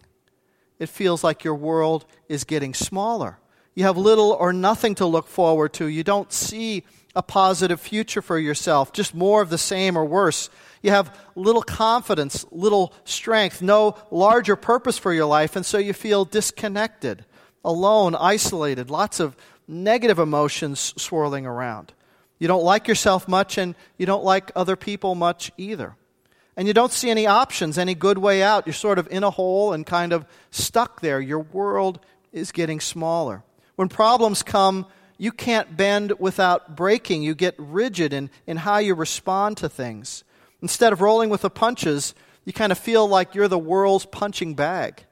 It 0.78 0.90
feels 0.90 1.24
like 1.24 1.44
your 1.44 1.54
world 1.54 2.04
is 2.28 2.44
getting 2.44 2.74
smaller. 2.74 3.38
You 3.74 3.84
have 3.84 3.96
little 3.96 4.32
or 4.32 4.52
nothing 4.52 4.94
to 4.96 5.06
look 5.06 5.28
forward 5.28 5.72
to. 5.74 5.86
You 5.86 6.04
don't 6.04 6.30
see 6.30 6.84
a 7.14 7.22
positive 7.22 7.80
future 7.80 8.20
for 8.20 8.38
yourself, 8.38 8.92
just 8.92 9.14
more 9.14 9.40
of 9.40 9.48
the 9.48 9.56
same 9.56 9.96
or 9.96 10.04
worse. 10.04 10.50
You 10.82 10.90
have 10.90 11.16
little 11.36 11.62
confidence, 11.62 12.44
little 12.50 12.92
strength, 13.04 13.62
no 13.62 13.96
larger 14.10 14.56
purpose 14.56 14.98
for 14.98 15.12
your 15.12 15.26
life, 15.26 15.56
and 15.56 15.64
so 15.64 15.78
you 15.78 15.92
feel 15.92 16.24
disconnected, 16.24 17.24
alone, 17.64 18.14
isolated, 18.16 18.90
lots 18.90 19.20
of 19.20 19.36
negative 19.68 20.18
emotions 20.18 20.92
swirling 21.00 21.46
around. 21.46 21.92
You 22.38 22.48
don't 22.48 22.64
like 22.64 22.88
yourself 22.88 23.28
much, 23.28 23.56
and 23.56 23.76
you 23.96 24.06
don't 24.06 24.24
like 24.24 24.50
other 24.56 24.74
people 24.74 25.14
much 25.14 25.52
either. 25.56 25.94
And 26.56 26.66
you 26.66 26.74
don't 26.74 26.92
see 26.92 27.08
any 27.08 27.26
options, 27.26 27.78
any 27.78 27.94
good 27.94 28.18
way 28.18 28.42
out. 28.42 28.66
You're 28.66 28.74
sort 28.74 28.98
of 28.98 29.08
in 29.10 29.22
a 29.22 29.30
hole 29.30 29.72
and 29.72 29.86
kind 29.86 30.12
of 30.12 30.26
stuck 30.50 31.00
there. 31.00 31.20
Your 31.20 31.38
world 31.38 32.00
is 32.32 32.52
getting 32.52 32.80
smaller. 32.80 33.44
When 33.76 33.88
problems 33.88 34.42
come, 34.42 34.86
you 35.16 35.32
can't 35.32 35.76
bend 35.76 36.14
without 36.18 36.76
breaking. 36.76 37.22
You 37.22 37.34
get 37.34 37.54
rigid 37.56 38.12
in, 38.12 38.28
in 38.46 38.56
how 38.58 38.78
you 38.78 38.94
respond 38.94 39.58
to 39.58 39.68
things. 39.68 40.24
Instead 40.62 40.92
of 40.92 41.00
rolling 41.00 41.28
with 41.28 41.42
the 41.42 41.50
punches, 41.50 42.14
you 42.44 42.52
kind 42.52 42.72
of 42.72 42.78
feel 42.78 43.06
like 43.06 43.34
you're 43.34 43.48
the 43.48 43.58
world's 43.58 44.06
punching 44.06 44.54
bag. 44.54 45.04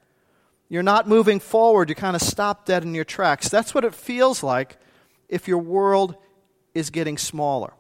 You're 0.69 0.85
not 0.85 1.09
moving 1.09 1.40
forward, 1.40 1.88
you 1.88 1.97
kind 1.97 2.14
of 2.14 2.23
stop 2.23 2.64
dead 2.64 2.85
in 2.85 2.95
your 2.95 3.04
tracks. 3.04 3.49
That's 3.49 3.75
what 3.75 3.85
it 3.85 3.95
feels 3.95 4.45
like 4.45 4.78
if 5.28 5.49
your 5.49 5.59
world 5.59 6.14
is 6.75 6.90
getting 6.90 7.19
smaller. 7.19 7.73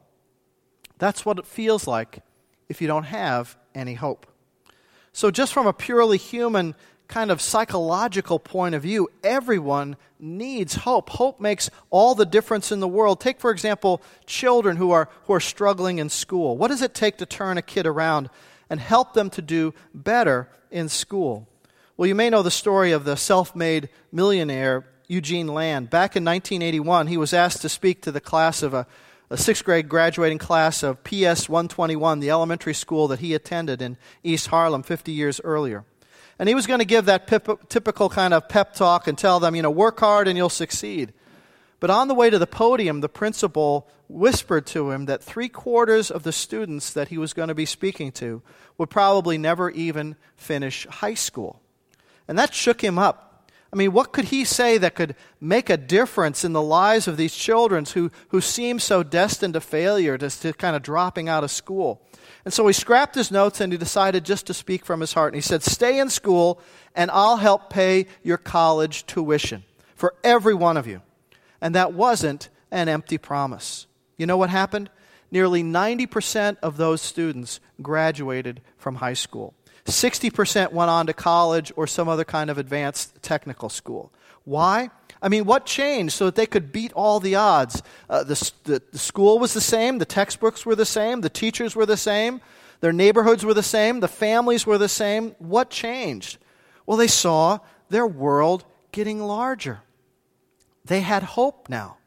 That's 0.98 1.24
what 1.24 1.38
it 1.38 1.46
feels 1.46 1.86
like 1.86 2.20
if 2.68 2.82
you 2.82 2.88
don't 2.88 3.04
have 3.04 3.56
any 3.74 3.94
hope. 3.94 4.26
So, 5.12 5.30
just 5.30 5.52
from 5.52 5.66
a 5.66 5.72
purely 5.72 6.18
human 6.18 6.74
kind 7.10 7.30
of 7.30 7.40
psychological 7.40 8.38
point 8.38 8.74
of 8.74 8.82
view, 8.82 9.08
everyone 9.22 9.96
needs 10.18 10.76
hope. 10.76 11.10
Hope 11.10 11.40
makes 11.40 11.68
all 11.90 12.14
the 12.14 12.24
difference 12.24 12.72
in 12.72 12.80
the 12.80 12.88
world. 12.88 13.20
Take, 13.20 13.40
for 13.40 13.50
example, 13.50 14.00
children 14.24 14.76
who 14.76 14.92
are, 14.92 15.08
who 15.24 15.34
are 15.34 15.40
struggling 15.40 15.98
in 15.98 16.08
school. 16.08 16.56
What 16.56 16.68
does 16.68 16.82
it 16.82 16.94
take 16.94 17.18
to 17.18 17.26
turn 17.26 17.58
a 17.58 17.62
kid 17.62 17.86
around 17.86 18.30
and 18.70 18.80
help 18.80 19.12
them 19.12 19.28
to 19.30 19.42
do 19.42 19.74
better 19.92 20.48
in 20.70 20.88
school? 20.88 21.48
Well, 21.96 22.06
you 22.06 22.14
may 22.14 22.30
know 22.30 22.42
the 22.42 22.50
story 22.50 22.92
of 22.92 23.04
the 23.04 23.16
self 23.16 23.54
made 23.54 23.90
millionaire 24.10 24.86
Eugene 25.08 25.48
Lang. 25.48 25.86
Back 25.86 26.16
in 26.16 26.24
1981, 26.24 27.08
he 27.08 27.16
was 27.16 27.34
asked 27.34 27.62
to 27.62 27.68
speak 27.68 28.00
to 28.02 28.12
the 28.12 28.20
class 28.20 28.62
of 28.62 28.72
a, 28.72 28.86
a 29.28 29.36
sixth 29.36 29.64
grade 29.64 29.88
graduating 29.88 30.38
class 30.38 30.84
of 30.84 31.02
PS 31.02 31.48
121, 31.48 32.20
the 32.20 32.30
elementary 32.30 32.74
school 32.74 33.08
that 33.08 33.18
he 33.18 33.34
attended 33.34 33.82
in 33.82 33.96
East 34.22 34.46
Harlem 34.46 34.84
50 34.84 35.10
years 35.10 35.40
earlier. 35.42 35.84
And 36.40 36.48
he 36.48 36.54
was 36.54 36.66
going 36.66 36.78
to 36.78 36.86
give 36.86 37.04
that 37.04 37.26
pip- 37.26 37.68
typical 37.68 38.08
kind 38.08 38.32
of 38.32 38.48
pep 38.48 38.72
talk 38.72 39.06
and 39.06 39.18
tell 39.18 39.40
them, 39.40 39.54
you 39.54 39.60
know, 39.60 39.70
work 39.70 40.00
hard 40.00 40.26
and 40.26 40.38
you'll 40.38 40.48
succeed. 40.48 41.12
But 41.80 41.90
on 41.90 42.08
the 42.08 42.14
way 42.14 42.30
to 42.30 42.38
the 42.38 42.46
podium, 42.46 43.02
the 43.02 43.10
principal 43.10 43.86
whispered 44.08 44.64
to 44.68 44.90
him 44.90 45.04
that 45.04 45.22
three 45.22 45.50
quarters 45.50 46.10
of 46.10 46.22
the 46.22 46.32
students 46.32 46.94
that 46.94 47.08
he 47.08 47.18
was 47.18 47.34
going 47.34 47.48
to 47.48 47.54
be 47.54 47.66
speaking 47.66 48.10
to 48.12 48.40
would 48.78 48.88
probably 48.88 49.36
never 49.36 49.68
even 49.68 50.16
finish 50.34 50.86
high 50.86 51.12
school. 51.12 51.60
And 52.26 52.38
that 52.38 52.54
shook 52.54 52.82
him 52.82 52.98
up. 52.98 53.50
I 53.70 53.76
mean, 53.76 53.92
what 53.92 54.12
could 54.12 54.26
he 54.26 54.46
say 54.46 54.78
that 54.78 54.94
could 54.94 55.16
make 55.42 55.68
a 55.68 55.76
difference 55.76 56.42
in 56.42 56.54
the 56.54 56.62
lives 56.62 57.06
of 57.06 57.18
these 57.18 57.34
children 57.34 57.84
who, 57.84 58.10
who 58.28 58.40
seem 58.40 58.78
so 58.78 59.02
destined 59.02 59.52
to 59.52 59.60
failure, 59.60 60.16
to, 60.16 60.30
to 60.30 60.54
kind 60.54 60.74
of 60.74 60.80
dropping 60.80 61.28
out 61.28 61.44
of 61.44 61.50
school? 61.50 62.00
And 62.44 62.54
so 62.54 62.66
he 62.66 62.72
scrapped 62.72 63.14
his 63.14 63.30
notes 63.30 63.60
and 63.60 63.72
he 63.72 63.78
decided 63.78 64.24
just 64.24 64.46
to 64.46 64.54
speak 64.54 64.84
from 64.84 65.00
his 65.00 65.12
heart. 65.12 65.32
And 65.32 65.36
he 65.36 65.46
said, 65.46 65.62
Stay 65.62 65.98
in 65.98 66.08
school 66.08 66.60
and 66.94 67.10
I'll 67.10 67.36
help 67.36 67.70
pay 67.70 68.06
your 68.22 68.38
college 68.38 69.06
tuition 69.06 69.64
for 69.94 70.14
every 70.24 70.54
one 70.54 70.76
of 70.76 70.86
you. 70.86 71.02
And 71.60 71.74
that 71.74 71.92
wasn't 71.92 72.48
an 72.70 72.88
empty 72.88 73.18
promise. 73.18 73.86
You 74.16 74.26
know 74.26 74.36
what 74.36 74.50
happened? 74.50 74.90
Nearly 75.30 75.62
90% 75.62 76.56
of 76.62 76.76
those 76.76 77.02
students 77.02 77.60
graduated 77.80 78.60
from 78.78 78.96
high 78.96 79.14
school. 79.14 79.54
60% 79.84 80.72
went 80.72 80.90
on 80.90 81.06
to 81.06 81.12
college 81.12 81.72
or 81.76 81.86
some 81.86 82.08
other 82.08 82.24
kind 82.24 82.50
of 82.50 82.58
advanced 82.58 83.22
technical 83.22 83.68
school. 83.68 84.12
Why? 84.44 84.90
I 85.22 85.28
mean, 85.28 85.44
what 85.44 85.66
changed 85.66 86.14
so 86.14 86.26
that 86.26 86.34
they 86.34 86.46
could 86.46 86.72
beat 86.72 86.92
all 86.94 87.20
the 87.20 87.34
odds? 87.34 87.82
Uh, 88.08 88.24
the, 88.24 88.52
the, 88.64 88.82
the 88.92 88.98
school 88.98 89.38
was 89.38 89.52
the 89.52 89.60
same, 89.60 89.98
the 89.98 90.04
textbooks 90.04 90.64
were 90.64 90.74
the 90.74 90.86
same, 90.86 91.20
the 91.20 91.28
teachers 91.28 91.76
were 91.76 91.86
the 91.86 91.96
same, 91.96 92.40
their 92.80 92.92
neighborhoods 92.92 93.44
were 93.44 93.54
the 93.54 93.62
same, 93.62 94.00
the 94.00 94.08
families 94.08 94.66
were 94.66 94.78
the 94.78 94.88
same. 94.88 95.34
What 95.38 95.68
changed? 95.70 96.38
Well, 96.86 96.96
they 96.96 97.06
saw 97.06 97.58
their 97.90 98.06
world 98.06 98.64
getting 98.92 99.20
larger. 99.20 99.80
They 100.84 101.00
had 101.00 101.22
hope 101.22 101.68
now. 101.68 101.98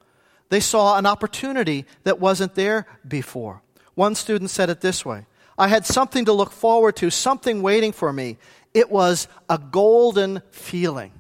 They 0.50 0.60
saw 0.60 0.98
an 0.98 1.06
opportunity 1.06 1.86
that 2.04 2.20
wasn't 2.20 2.56
there 2.56 2.88
before. 3.08 3.62
One 3.96 4.16
student 4.16 4.50
said 4.50 4.70
it 4.70 4.82
this 4.82 5.06
way 5.06 5.26
I 5.58 5.68
had 5.68 5.86
something 5.86 6.26
to 6.26 6.34
look 6.34 6.52
forward 6.52 6.96
to, 6.98 7.10
something 7.10 7.62
waiting 7.62 7.92
for 7.92 8.12
me. 8.12 8.38
It 8.74 8.90
was 8.90 9.28
a 9.50 9.60
golden 9.60 10.42
feeling. 10.50 11.14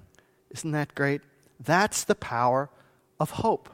Isn't 0.49 0.71
that 0.71 0.95
great? 0.95 1.21
That's 1.63 2.03
the 2.03 2.15
power 2.15 2.69
of 3.19 3.31
hope. 3.31 3.69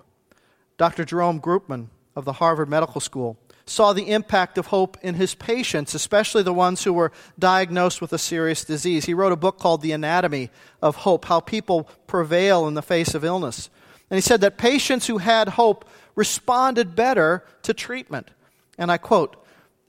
Dr. 0.78 1.06
Jerome 1.06 1.42
Groopman 1.42 1.88
of 2.16 2.26
the 2.26 2.34
Harvard 2.34 2.70
Medical 2.70 3.02
School 3.02 3.38
saw 3.66 3.94
the 3.94 4.10
impact 4.10 4.58
of 4.58 4.68
hope 4.68 4.98
in 5.02 5.16
his 5.16 5.36
patients, 5.36 5.94
especially 5.94 6.42
the 6.42 6.54
ones 6.54 6.84
who 6.84 6.94
were 6.94 7.12
diagnosed 7.38 8.02
with 8.02 8.12
a 8.14 8.18
serious 8.18 8.66
disease. 8.66 9.06
He 9.06 9.14
wrote 9.14 9.32
a 9.32 9.38
book 9.38 9.60
called 9.60 9.82
The 9.82 9.92
Anatomy 9.92 10.50
of 10.82 10.98
Hope 10.98 11.26
How 11.26 11.40
People 11.40 11.84
Prevail 12.08 12.68
in 12.68 12.74
the 12.74 12.82
Face 12.82 13.14
of 13.14 13.24
Illness. 13.24 13.70
And 14.10 14.18
he 14.18 14.22
said 14.22 14.42
that 14.42 14.58
patients 14.58 15.06
who 15.06 15.20
had 15.20 15.50
hope 15.50 15.88
responded 16.16 16.96
better 16.96 17.46
to 17.62 17.74
treatment. 17.74 18.32
And 18.78 18.92
I 18.92 18.98
quote, 18.98 19.36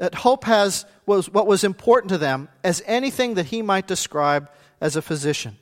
that 0.00 0.14
hope 0.16 0.44
has 0.44 0.86
was 1.04 1.28
what 1.30 1.46
was 1.46 1.62
important 1.62 2.08
to 2.08 2.18
them 2.18 2.48
as 2.64 2.82
anything 2.86 3.34
that 3.34 3.46
he 3.46 3.60
might 3.60 3.86
describe 3.86 4.50
as 4.80 4.96
a 4.96 5.02
physician. 5.02 5.58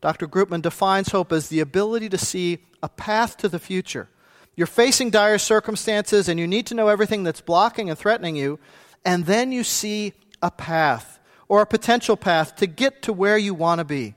Dr. 0.00 0.28
Groopman 0.28 0.62
defines 0.62 1.08
hope 1.08 1.32
as 1.32 1.48
the 1.48 1.60
ability 1.60 2.08
to 2.10 2.18
see 2.18 2.58
a 2.82 2.88
path 2.88 3.36
to 3.38 3.48
the 3.48 3.58
future. 3.58 4.08
You're 4.54 4.66
facing 4.66 5.10
dire 5.10 5.38
circumstances 5.38 6.28
and 6.28 6.38
you 6.38 6.46
need 6.46 6.66
to 6.66 6.74
know 6.74 6.88
everything 6.88 7.24
that's 7.24 7.40
blocking 7.40 7.90
and 7.90 7.98
threatening 7.98 8.36
you, 8.36 8.58
and 9.04 9.26
then 9.26 9.52
you 9.52 9.64
see 9.64 10.14
a 10.42 10.50
path 10.50 11.18
or 11.48 11.62
a 11.62 11.66
potential 11.66 12.16
path 12.16 12.56
to 12.56 12.66
get 12.66 13.02
to 13.02 13.12
where 13.12 13.38
you 13.38 13.54
want 13.54 13.78
to 13.78 13.84
be. 13.84 14.14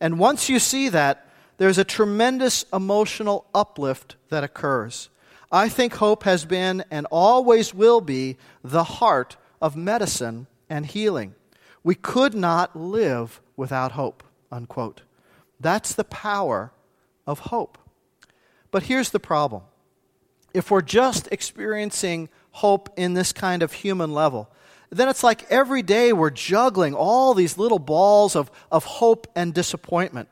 And 0.00 0.18
once 0.18 0.48
you 0.48 0.58
see 0.58 0.88
that, 0.88 1.28
there's 1.58 1.78
a 1.78 1.84
tremendous 1.84 2.64
emotional 2.72 3.46
uplift 3.54 4.16
that 4.30 4.42
occurs. 4.42 5.10
I 5.52 5.68
think 5.68 5.94
hope 5.94 6.24
has 6.24 6.44
been 6.44 6.82
and 6.90 7.06
always 7.10 7.74
will 7.74 8.00
be 8.00 8.36
the 8.64 8.84
heart 8.84 9.36
of 9.60 9.76
medicine 9.76 10.46
and 10.68 10.86
healing. 10.86 11.34
We 11.84 11.94
could 11.94 12.34
not 12.34 12.74
live 12.74 13.40
without 13.56 13.92
hope. 13.92 14.22
Unquote. 14.50 15.02
That's 15.62 15.94
the 15.94 16.04
power 16.04 16.72
of 17.26 17.38
hope. 17.38 17.78
But 18.70 18.84
here's 18.84 19.10
the 19.10 19.20
problem 19.20 19.62
if 20.52 20.70
we're 20.70 20.82
just 20.82 21.28
experiencing 21.32 22.28
hope 22.50 22.90
in 22.96 23.14
this 23.14 23.32
kind 23.32 23.62
of 23.62 23.72
human 23.72 24.12
level, 24.12 24.50
then 24.90 25.08
it's 25.08 25.22
like 25.22 25.50
every 25.50 25.80
day 25.80 26.12
we're 26.12 26.30
juggling 26.30 26.94
all 26.94 27.32
these 27.32 27.56
little 27.56 27.78
balls 27.78 28.36
of, 28.36 28.50
of 28.70 28.84
hope 28.84 29.26
and 29.34 29.54
disappointment. 29.54 30.28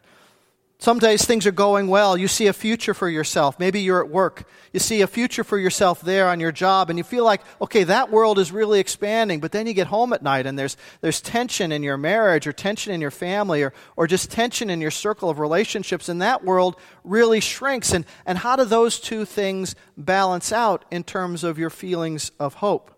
Some 0.83 0.99
days 0.99 1.27
things 1.27 1.47
are 1.47 1.53
going 1.53 1.89
well. 1.89 2.17
You 2.17 2.27
see 2.27 2.47
a 2.47 2.55
future 2.55 2.95
for 2.95 3.07
yourself. 3.07 3.59
Maybe 3.59 3.83
you're 3.83 4.03
at 4.03 4.09
work. 4.09 4.45
You 4.73 4.81
see 4.81 5.03
a 5.03 5.07
future 5.07 5.45
for 5.45 5.59
yourself 5.59 6.01
there 6.01 6.27
on 6.27 6.41
your 6.41 6.53
job, 6.53 6.89
and 6.89 6.99
you 6.99 7.05
feel 7.05 7.23
like, 7.23 7.43
okay, 7.61 7.85
that 7.85 8.11
world 8.11 8.39
is 8.39 8.51
really 8.51 8.81
expanding. 8.81 9.41
But 9.41 9.53
then 9.53 9.67
you 9.67 9.75
get 9.75 9.89
home 9.89 10.15
at 10.15 10.23
night, 10.23 10.47
and 10.47 10.59
there's, 10.59 10.79
there's 11.03 11.21
tension 11.21 11.71
in 11.71 11.83
your 11.83 11.99
marriage, 11.99 12.47
or 12.47 12.55
tension 12.55 12.95
in 12.95 13.03
your 13.03 13.11
family, 13.11 13.63
or, 13.63 13.75
or 13.95 14.07
just 14.07 14.31
tension 14.31 14.71
in 14.71 14.81
your 14.81 14.91
circle 14.91 15.29
of 15.29 15.39
relationships, 15.39 16.09
and 16.09 16.23
that 16.23 16.45
world 16.45 16.77
really 17.05 17.41
shrinks. 17.41 17.93
And, 17.93 18.07
and 18.25 18.39
how 18.39 18.57
do 18.57 18.65
those 18.65 18.99
two 18.99 19.27
things 19.27 19.75
balance 19.99 20.51
out 20.51 20.87
in 20.91 21.05
terms 21.05 21.45
of 21.45 21.59
your 21.59 21.69
feelings 21.69 22.33
of 22.41 22.55
hope? 22.55 22.91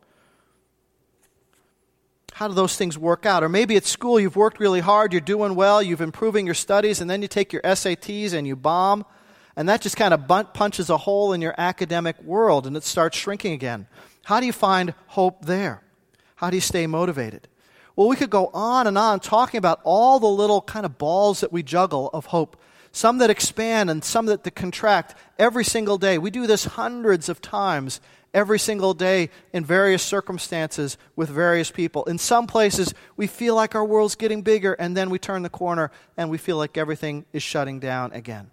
How 2.35 2.49
do 2.49 2.55
those 2.55 2.77
things 2.77 2.97
work 2.97 3.27
out? 3.27 3.43
Or 3.43 3.49
maybe 3.49 3.77
at 3.77 3.85
school 3.85 4.19
you've 4.19 4.37
worked 4.37 4.59
really 4.59 4.81
hard, 4.81 5.13
you're 5.13 5.21
doing 5.21 5.55
well, 5.55 5.83
you've 5.83 6.01
improving 6.01 6.47
your 6.47 6.55
studies, 6.55 7.01
and 7.01 7.11
then 7.11 7.23
you 7.23 7.29
take 7.29 7.53
your 7.53 7.63
SATs 7.63 8.33
and 8.33 8.47
you 8.47 8.57
bomb, 8.57 9.05
and 9.57 9.69
that 9.69 9.83
just 9.83 9.97
kind 9.97 10.15
of 10.15 10.27
punches 10.55 10.89
a 10.89 10.97
hole 10.97 11.33
in 11.33 11.43
your 11.43 11.55
academic 11.59 12.21
world 12.23 12.67
and 12.67 12.77
it 12.77 12.85
starts 12.85 13.19
shrinking 13.19 13.53
again. 13.53 13.87
How 14.25 14.41
do 14.41 14.47
you 14.47 14.53
find 14.53 14.95
hope 15.09 15.45
there? 15.45 15.83
How 16.37 16.51
do 16.51 16.57
you 16.57 16.63
stay 16.63 16.87
motivated? 16.87 17.49
Well, 17.95 18.09
we 18.09 18.17
could 18.17 18.31
go 18.31 18.51
on 18.55 18.87
and 18.87 18.97
on 18.97 19.21
talking 19.21 19.59
about 19.59 19.81
all 19.85 20.19
the 20.19 20.27
little 20.27 20.63
kind 20.63 20.87
of 20.87 20.97
balls 20.97 21.41
that 21.41 21.53
we 21.53 21.63
juggle 21.63 22.09
of 22.15 22.27
hope. 22.27 22.57
Some 22.93 23.19
that 23.19 23.31
expand 23.31 23.91
and 23.91 24.03
some 24.03 24.27
that 24.27 24.55
contract 24.55 25.15
every 25.39 25.65
single 25.65 25.99
day. 25.99 26.19
We 26.19 26.31
do 26.31 26.47
this 26.47 26.65
hundreds 26.65 27.29
of 27.29 27.41
times 27.43 28.01
every 28.35 28.59
single 28.59 28.95
day 28.95 29.31
in 29.53 29.65
various 29.65 30.03
circumstances 30.03 30.97
with 31.17 31.29
various 31.29 31.71
people. 31.71 32.05
In 32.05 32.19
some 32.19 32.47
places, 32.47 32.95
we 33.17 33.27
feel 33.27 33.55
like 33.55 33.75
our 33.75 33.85
world's 33.85 34.15
getting 34.15 34.43
bigger, 34.43 34.73
and 34.75 34.97
then 34.97 35.11
we 35.11 35.19
turn 35.19 35.43
the 35.43 35.51
corner 35.51 35.91
and 36.17 36.31
we 36.31 36.39
feel 36.39 36.57
like 36.57 36.77
everything 36.79 37.25
is 37.33 37.43
shutting 37.43 37.79
down 37.79 38.13
again. 38.13 38.51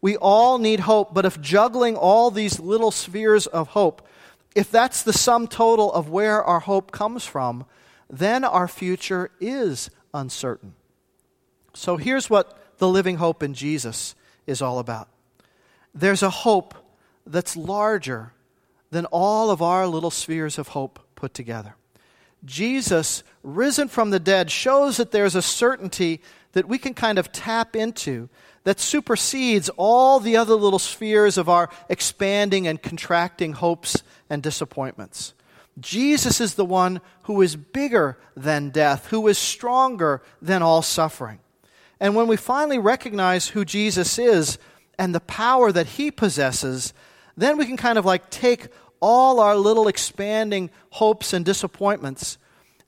We 0.00 0.16
all 0.16 0.58
need 0.58 0.80
hope, 0.80 1.12
but 1.12 1.24
if 1.24 1.40
juggling 1.40 1.96
all 1.96 2.30
these 2.30 2.60
little 2.60 2.90
spheres 2.90 3.46
of 3.46 3.68
hope, 3.68 4.06
if 4.54 4.70
that's 4.70 5.02
the 5.02 5.12
sum 5.12 5.48
total 5.48 5.92
of 5.92 6.08
where 6.08 6.42
our 6.42 6.60
hope 6.60 6.90
comes 6.90 7.24
from, 7.24 7.66
then 8.08 8.44
our 8.44 8.68
future 8.68 9.30
is 9.40 9.90
uncertain. 10.14 10.74
So 11.74 11.96
here's 11.96 12.30
what 12.30 12.58
the 12.78 12.88
living 12.88 13.16
hope 13.16 13.42
in 13.42 13.54
Jesus 13.54 14.14
is 14.46 14.62
all 14.62 14.78
about 14.78 15.08
there's 15.94 16.22
a 16.22 16.30
hope 16.30 16.74
that's 17.26 17.56
larger 17.56 18.32
than 18.90 19.06
all 19.06 19.50
of 19.50 19.62
our 19.62 19.86
little 19.86 20.10
spheres 20.10 20.58
of 20.58 20.68
hope 20.68 20.98
put 21.14 21.34
together. 21.34 21.74
Jesus, 22.44 23.22
risen 23.42 23.88
from 23.88 24.10
the 24.10 24.20
dead, 24.20 24.50
shows 24.50 24.96
that 24.96 25.10
there's 25.10 25.34
a 25.34 25.42
certainty 25.42 26.22
that 26.52 26.68
we 26.68 26.78
can 26.78 26.94
kind 26.94 27.18
of 27.18 27.32
tap 27.32 27.74
into 27.76 28.28
that 28.64 28.80
supersedes 28.80 29.68
all 29.76 30.20
the 30.20 30.36
other 30.36 30.54
little 30.54 30.78
spheres 30.78 31.38
of 31.38 31.48
our 31.48 31.68
expanding 31.88 32.66
and 32.66 32.82
contracting 32.82 33.54
hopes 33.54 34.02
and 34.28 34.42
disappointments. 34.42 35.34
Jesus 35.80 36.40
is 36.40 36.54
the 36.54 36.64
one 36.64 37.00
who 37.22 37.40
is 37.42 37.56
bigger 37.56 38.18
than 38.36 38.70
death, 38.70 39.06
who 39.06 39.26
is 39.28 39.38
stronger 39.38 40.22
than 40.42 40.62
all 40.62 40.82
suffering. 40.82 41.38
And 42.00 42.14
when 42.14 42.26
we 42.26 42.36
finally 42.36 42.78
recognize 42.78 43.48
who 43.48 43.64
Jesus 43.64 44.18
is 44.18 44.58
and 44.98 45.14
the 45.14 45.20
power 45.20 45.70
that 45.72 45.86
he 45.86 46.10
possesses, 46.10 46.92
then 47.42 47.56
we 47.56 47.66
can 47.66 47.76
kind 47.76 47.98
of 47.98 48.04
like 48.04 48.30
take 48.30 48.68
all 49.00 49.40
our 49.40 49.56
little 49.56 49.88
expanding 49.88 50.70
hopes 50.90 51.32
and 51.32 51.44
disappointments 51.44 52.38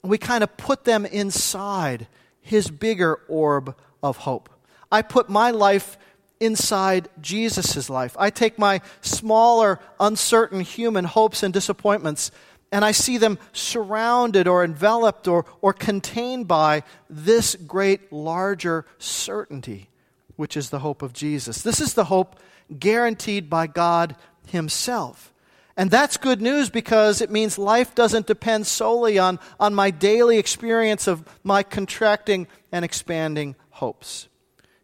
and 0.03 0.11
we 0.11 0.19
kind 0.19 0.43
of 0.43 0.57
put 0.57 0.85
them 0.85 1.07
inside 1.07 2.07
his 2.41 2.71
bigger 2.71 3.21
orb 3.29 3.77
of 4.03 4.19
hope. 4.19 4.49
I 4.91 5.03
put 5.03 5.29
my 5.29 5.51
life 5.51 5.99
inside 6.41 7.09
Jesus' 7.21 7.91
life. 7.91 8.17
I 8.19 8.31
take 8.31 8.59
my 8.59 8.81
smaller, 9.03 9.79
uncertain 9.99 10.61
human 10.61 11.05
hopes 11.05 11.43
and 11.43 11.53
disappointments 11.53 12.31
and 12.73 12.85
I 12.85 12.93
see 12.93 13.19
them 13.19 13.39
surrounded 13.53 14.47
or 14.47 14.63
enveloped 14.63 15.27
or, 15.27 15.45
or 15.61 15.73
contained 15.73 16.47
by 16.47 16.85
this 17.09 17.57
great, 17.57 18.13
larger 18.13 18.87
certainty, 18.99 19.91
which 20.37 20.57
is 20.57 20.71
the 20.71 20.79
hope 20.79 21.03
of 21.03 21.13
Jesus. 21.13 21.63
This 21.63 21.81
is 21.81 21.95
the 21.95 22.05
hope 22.05 22.37
guaranteed 22.79 23.51
by 23.51 23.67
God 23.67 24.15
Himself. 24.51 25.31
And 25.77 25.91
that's 25.91 26.17
good 26.19 26.43
news 26.43 26.69
because 26.69 27.23
it 27.23 27.31
means 27.31 27.57
life 27.57 27.95
doesn't 27.95 28.27
depend 28.27 28.67
solely 28.67 29.19
on, 29.19 29.39
on 29.59 29.75
my 29.75 29.91
daily 29.91 30.37
experience 30.37 31.07
of 31.07 31.25
my 31.43 31.63
contracting 31.63 32.49
and 32.71 32.85
expanding 32.85 33.57
hopes. 33.71 34.29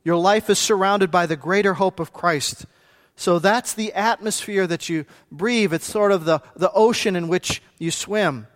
Your 0.05 0.17
life 0.17 0.49
is 0.49 0.59
surrounded 0.59 1.11
by 1.11 1.27
the 1.27 1.37
greater 1.37 1.75
hope 1.75 2.01
of 2.01 2.13
Christ. 2.13 2.65
So 3.17 3.39
that's 3.39 3.75
the 3.75 3.93
atmosphere 3.93 4.67
that 4.67 4.89
you 4.89 5.05
breathe. 5.31 5.75
It's 5.75 5.85
sort 5.85 6.13
of 6.13 6.25
the, 6.25 6.41
the 6.55 6.73
ocean 6.73 7.17
in 7.17 7.29
which 7.29 7.61
you 7.79 7.91
swim. 7.91 8.47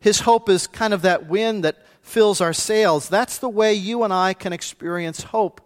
His 0.00 0.20
hope 0.20 0.48
is 0.48 0.66
kind 0.66 0.92
of 0.92 1.02
that 1.02 1.26
wind 1.26 1.64
that 1.64 1.82
fills 2.02 2.40
our 2.40 2.52
sails. 2.52 3.08
That's 3.08 3.38
the 3.38 3.48
way 3.48 3.72
you 3.72 4.02
and 4.02 4.12
I 4.12 4.34
can 4.34 4.52
experience 4.52 5.22
hope 5.22 5.60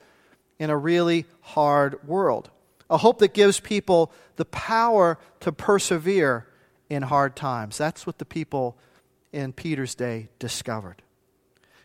in 0.59 0.71
a 0.71 0.77
really 0.77 1.27
hard 1.41 2.07
world 2.07 2.51
a 2.91 2.99
hope 2.99 3.21
that 3.21 3.33
gives 3.33 3.61
people 3.61 4.13
the 4.40 4.46
power 4.46 5.18
to 5.38 5.53
persevere 5.53 6.46
in 6.88 7.03
hard 7.03 7.37
times. 7.37 7.76
That's 7.76 8.07
what 8.07 8.16
the 8.16 8.24
people 8.24 8.79
in 9.35 9.53
Peter's 9.53 9.94
day 9.94 10.31
discovered. 10.38 11.03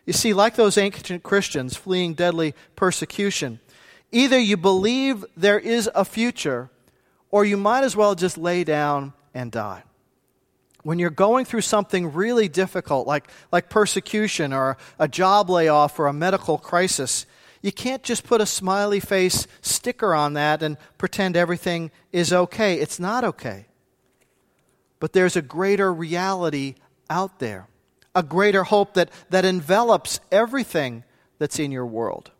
You 0.06 0.14
see, 0.14 0.32
like 0.32 0.54
those 0.54 0.78
ancient 0.78 1.22
Christians 1.22 1.76
fleeing 1.76 2.14
deadly 2.14 2.54
persecution, 2.74 3.60
either 4.10 4.38
you 4.38 4.56
believe 4.56 5.22
there 5.36 5.58
is 5.58 5.90
a 5.94 6.02
future 6.02 6.70
or 7.30 7.44
you 7.44 7.58
might 7.58 7.84
as 7.84 7.94
well 7.94 8.14
just 8.14 8.38
lay 8.38 8.64
down 8.64 9.12
and 9.34 9.52
die. 9.52 9.82
When 10.82 10.98
you're 10.98 11.10
going 11.10 11.44
through 11.44 11.60
something 11.60 12.14
really 12.14 12.48
difficult, 12.48 13.06
like, 13.06 13.28
like 13.52 13.68
persecution 13.68 14.54
or 14.54 14.78
a 14.98 15.08
job 15.08 15.50
layoff 15.50 15.98
or 15.98 16.06
a 16.06 16.12
medical 16.14 16.56
crisis, 16.56 17.26
you 17.66 17.72
can't 17.72 18.04
just 18.04 18.22
put 18.22 18.40
a 18.40 18.46
smiley 18.46 19.00
face 19.00 19.48
sticker 19.60 20.14
on 20.14 20.34
that 20.34 20.62
and 20.62 20.76
pretend 20.98 21.36
everything 21.36 21.90
is 22.12 22.32
okay. 22.32 22.74
It's 22.74 23.00
not 23.00 23.24
okay. 23.24 23.66
But 25.00 25.12
there's 25.12 25.34
a 25.34 25.42
greater 25.42 25.92
reality 25.92 26.76
out 27.10 27.40
there, 27.40 27.66
a 28.14 28.22
greater 28.22 28.62
hope 28.62 28.94
that, 28.94 29.10
that 29.30 29.44
envelops 29.44 30.20
everything 30.30 31.02
that's 31.38 31.58
in 31.58 31.72
your 31.72 31.86
world. 31.86 32.30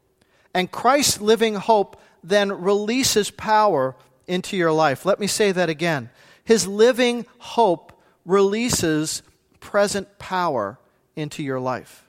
And 0.54 0.70
Christ's 0.70 1.20
living 1.20 1.56
hope 1.56 2.00
then 2.22 2.52
releases 2.52 3.32
power 3.32 3.96
into 4.28 4.56
your 4.56 4.70
life. 4.70 5.04
Let 5.04 5.18
me 5.18 5.26
say 5.26 5.50
that 5.50 5.68
again. 5.68 6.08
His 6.44 6.68
living 6.68 7.26
hope 7.38 8.00
releases 8.24 9.22
present 9.58 10.20
power 10.20 10.78
into 11.16 11.42
your 11.42 11.58
life. 11.58 12.05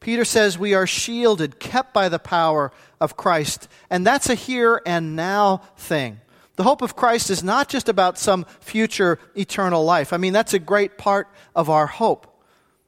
Peter 0.00 0.24
says 0.24 0.58
we 0.58 0.74
are 0.74 0.86
shielded, 0.86 1.58
kept 1.58 1.92
by 1.92 2.08
the 2.08 2.18
power 2.18 2.72
of 3.00 3.16
Christ. 3.16 3.68
And 3.90 4.06
that's 4.06 4.30
a 4.30 4.34
here 4.34 4.80
and 4.86 5.16
now 5.16 5.62
thing. 5.76 6.20
The 6.56 6.64
hope 6.64 6.82
of 6.82 6.96
Christ 6.96 7.30
is 7.30 7.44
not 7.44 7.68
just 7.68 7.88
about 7.88 8.18
some 8.18 8.44
future 8.60 9.18
eternal 9.36 9.84
life. 9.84 10.12
I 10.12 10.16
mean, 10.16 10.32
that's 10.32 10.54
a 10.54 10.58
great 10.58 10.98
part 10.98 11.28
of 11.54 11.70
our 11.70 11.86
hope 11.86 12.42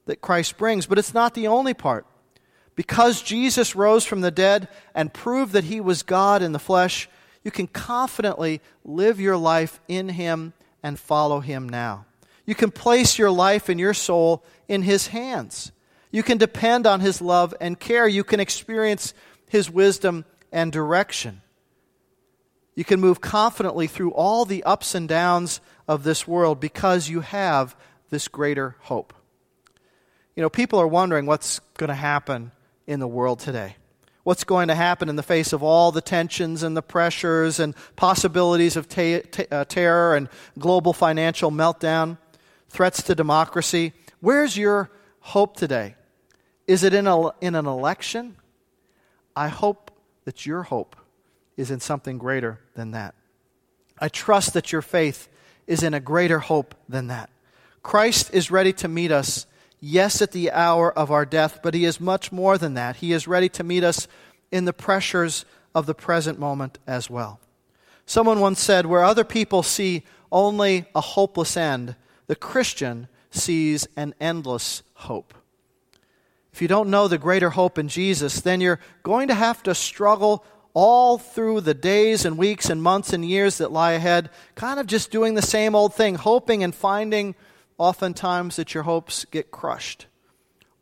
that 0.05 0.21
Christ 0.21 0.57
brings, 0.57 0.85
but 0.85 0.99
it's 0.99 1.13
not 1.13 1.33
the 1.33 1.47
only 1.47 1.73
part. 1.73 2.05
Because 2.75 3.21
Jesus 3.21 3.75
rose 3.75 4.05
from 4.05 4.21
the 4.21 4.31
dead 4.31 4.67
and 4.95 5.13
proved 5.13 5.53
that 5.53 5.65
he 5.65 5.79
was 5.79 6.03
God 6.03 6.41
in 6.41 6.51
the 6.51 6.59
flesh, 6.59 7.09
you 7.43 7.51
can 7.51 7.67
confidently 7.67 8.61
live 8.83 9.19
your 9.19 9.37
life 9.37 9.79
in 9.87 10.09
him 10.09 10.53
and 10.83 10.99
follow 10.99 11.39
him 11.39 11.67
now. 11.67 12.05
You 12.45 12.55
can 12.55 12.71
place 12.71 13.17
your 13.17 13.31
life 13.31 13.69
and 13.69 13.79
your 13.79 13.93
soul 13.93 14.43
in 14.67 14.81
his 14.81 15.07
hands. 15.07 15.71
You 16.11 16.23
can 16.23 16.37
depend 16.37 16.85
on 16.85 16.99
His 16.99 17.21
love 17.21 17.53
and 17.59 17.79
care. 17.79 18.07
You 18.07 18.23
can 18.23 18.39
experience 18.39 19.13
His 19.47 19.69
wisdom 19.69 20.25
and 20.51 20.71
direction. 20.71 21.41
You 22.75 22.83
can 22.83 22.99
move 22.99 23.21
confidently 23.21 23.87
through 23.87 24.11
all 24.11 24.45
the 24.45 24.63
ups 24.63 24.95
and 24.95 25.07
downs 25.07 25.61
of 25.87 26.03
this 26.03 26.27
world 26.27 26.59
because 26.59 27.09
you 27.09 27.21
have 27.21 27.75
this 28.09 28.27
greater 28.27 28.75
hope. 28.81 29.13
You 30.35 30.41
know, 30.41 30.49
people 30.49 30.79
are 30.79 30.87
wondering 30.87 31.25
what's 31.25 31.59
going 31.77 31.89
to 31.89 31.93
happen 31.93 32.51
in 32.87 32.99
the 32.99 33.07
world 33.07 33.39
today. 33.39 33.75
What's 34.23 34.43
going 34.43 34.67
to 34.67 34.75
happen 34.75 35.09
in 35.09 35.15
the 35.15 35.23
face 35.23 35.51
of 35.51 35.63
all 35.63 35.91
the 35.91 36.01
tensions 36.01 36.63
and 36.63 36.77
the 36.77 36.81
pressures 36.81 37.59
and 37.59 37.75
possibilities 37.95 38.75
of 38.75 38.87
ta- 38.87 39.21
ta- 39.31 39.43
uh, 39.51 39.65
terror 39.65 40.15
and 40.15 40.29
global 40.59 40.93
financial 40.93 41.51
meltdown, 41.51 42.17
threats 42.69 43.01
to 43.03 43.15
democracy? 43.15 43.93
Where's 44.19 44.55
your 44.55 44.91
hope 45.19 45.57
today? 45.57 45.95
Is 46.67 46.83
it 46.83 46.93
in, 46.93 47.07
a, 47.07 47.29
in 47.41 47.55
an 47.55 47.65
election? 47.65 48.35
I 49.35 49.47
hope 49.47 49.91
that 50.25 50.45
your 50.45 50.63
hope 50.63 50.95
is 51.57 51.71
in 51.71 51.79
something 51.79 52.17
greater 52.17 52.59
than 52.75 52.91
that. 52.91 53.15
I 53.99 54.07
trust 54.07 54.53
that 54.53 54.71
your 54.71 54.81
faith 54.81 55.27
is 55.67 55.83
in 55.83 55.93
a 55.93 55.99
greater 55.99 56.39
hope 56.39 56.75
than 56.89 57.07
that. 57.07 57.29
Christ 57.83 58.33
is 58.33 58.51
ready 58.51 58.73
to 58.73 58.87
meet 58.87 59.11
us 59.11 59.45
yes, 59.79 60.21
at 60.21 60.31
the 60.31 60.51
hour 60.51 60.91
of 60.97 61.11
our 61.11 61.25
death, 61.25 61.59
but 61.61 61.73
He 61.73 61.85
is 61.85 61.99
much 61.99 62.31
more 62.31 62.57
than 62.57 62.75
that. 62.75 62.97
He 62.97 63.11
is 63.11 63.27
ready 63.27 63.49
to 63.49 63.63
meet 63.63 63.83
us 63.83 64.07
in 64.51 64.65
the 64.65 64.73
pressures 64.73 65.45
of 65.73 65.85
the 65.85 65.95
present 65.95 66.39
moment 66.39 66.77
as 66.87 67.09
well. 67.09 67.39
Someone 68.05 68.39
once 68.39 68.61
said, 68.61 68.85
Where 68.85 69.03
other 69.03 69.23
people 69.23 69.63
see 69.63 70.03
only 70.31 70.85
a 70.95 71.01
hopeless 71.01 71.57
end, 71.57 71.95
the 72.27 72.35
Christian 72.35 73.07
sees 73.31 73.87
an 73.95 74.13
endless 74.19 74.83
hope. 74.93 75.33
If 76.53 76.61
you 76.61 76.67
don't 76.67 76.89
know 76.89 77.07
the 77.07 77.17
greater 77.17 77.51
hope 77.51 77.77
in 77.77 77.87
Jesus, 77.87 78.41
then 78.41 78.61
you're 78.61 78.79
going 79.03 79.29
to 79.29 79.33
have 79.33 79.63
to 79.63 79.73
struggle 79.73 80.43
all 80.73 81.17
through 81.17 81.61
the 81.61 81.73
days 81.73 82.25
and 82.25 82.37
weeks 82.37 82.69
and 82.69 82.81
months 82.81 83.13
and 83.13 83.25
years 83.25 83.57
that 83.57 83.71
lie 83.71 83.91
ahead, 83.91 84.29
kind 84.55 84.79
of 84.79 84.87
just 84.87 85.11
doing 85.11 85.33
the 85.33 85.41
same 85.41 85.75
old 85.75 85.93
thing, 85.93 86.15
hoping 86.15 86.63
and 86.63 86.73
finding 86.73 87.35
oftentimes 87.77 88.55
that 88.55 88.73
your 88.73 88.83
hopes 88.83 89.25
get 89.25 89.51
crushed. 89.51 90.05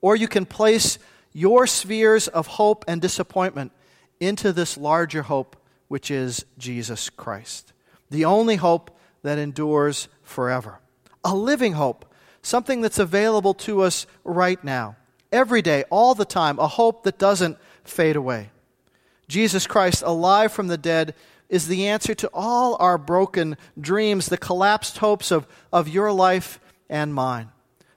Or 0.01 0.15
you 0.15 0.27
can 0.27 0.45
place 0.45 0.99
your 1.33 1.67
spheres 1.67 2.27
of 2.27 2.47
hope 2.47 2.85
and 2.87 3.01
disappointment 3.01 3.71
into 4.19 4.51
this 4.51 4.77
larger 4.77 5.23
hope, 5.23 5.55
which 5.87 6.11
is 6.11 6.45
Jesus 6.57 7.09
Christ, 7.09 7.73
the 8.09 8.25
only 8.25 8.57
hope 8.57 8.91
that 9.23 9.37
endures 9.37 10.07
forever. 10.23 10.79
A 11.23 11.35
living 11.35 11.73
hope, 11.73 12.05
something 12.41 12.81
that's 12.81 12.99
available 12.99 13.53
to 13.53 13.81
us 13.81 14.05
right 14.23 14.61
now, 14.63 14.95
every 15.31 15.61
day, 15.61 15.83
all 15.89 16.15
the 16.15 16.25
time, 16.25 16.59
a 16.59 16.67
hope 16.67 17.03
that 17.03 17.17
doesn't 17.17 17.57
fade 17.83 18.15
away. 18.15 18.49
Jesus 19.27 19.67
Christ, 19.67 20.03
alive 20.05 20.51
from 20.51 20.67
the 20.67 20.77
dead, 20.77 21.13
is 21.49 21.67
the 21.67 21.87
answer 21.87 22.13
to 22.15 22.29
all 22.33 22.77
our 22.79 22.97
broken 22.97 23.57
dreams, 23.79 24.27
the 24.27 24.37
collapsed 24.37 24.99
hopes 24.99 25.31
of, 25.31 25.47
of 25.73 25.87
your 25.87 26.11
life 26.11 26.59
and 26.89 27.13
mine. 27.13 27.49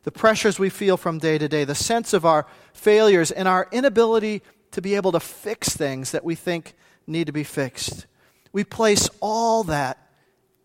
The 0.04 0.10
pressures 0.10 0.58
we 0.58 0.68
feel 0.68 0.96
from 0.96 1.18
day 1.18 1.38
to 1.38 1.48
day, 1.48 1.64
the 1.64 1.74
sense 1.74 2.12
of 2.12 2.24
our 2.24 2.46
failures, 2.72 3.30
and 3.30 3.46
our 3.46 3.68
inability 3.70 4.42
to 4.72 4.82
be 4.82 4.94
able 4.94 5.12
to 5.12 5.20
fix 5.20 5.68
things 5.76 6.10
that 6.12 6.24
we 6.24 6.34
think 6.34 6.74
need 7.06 7.26
to 7.26 7.32
be 7.32 7.44
fixed. 7.44 8.06
We 8.52 8.64
place 8.64 9.08
all 9.20 9.64
that 9.64 9.98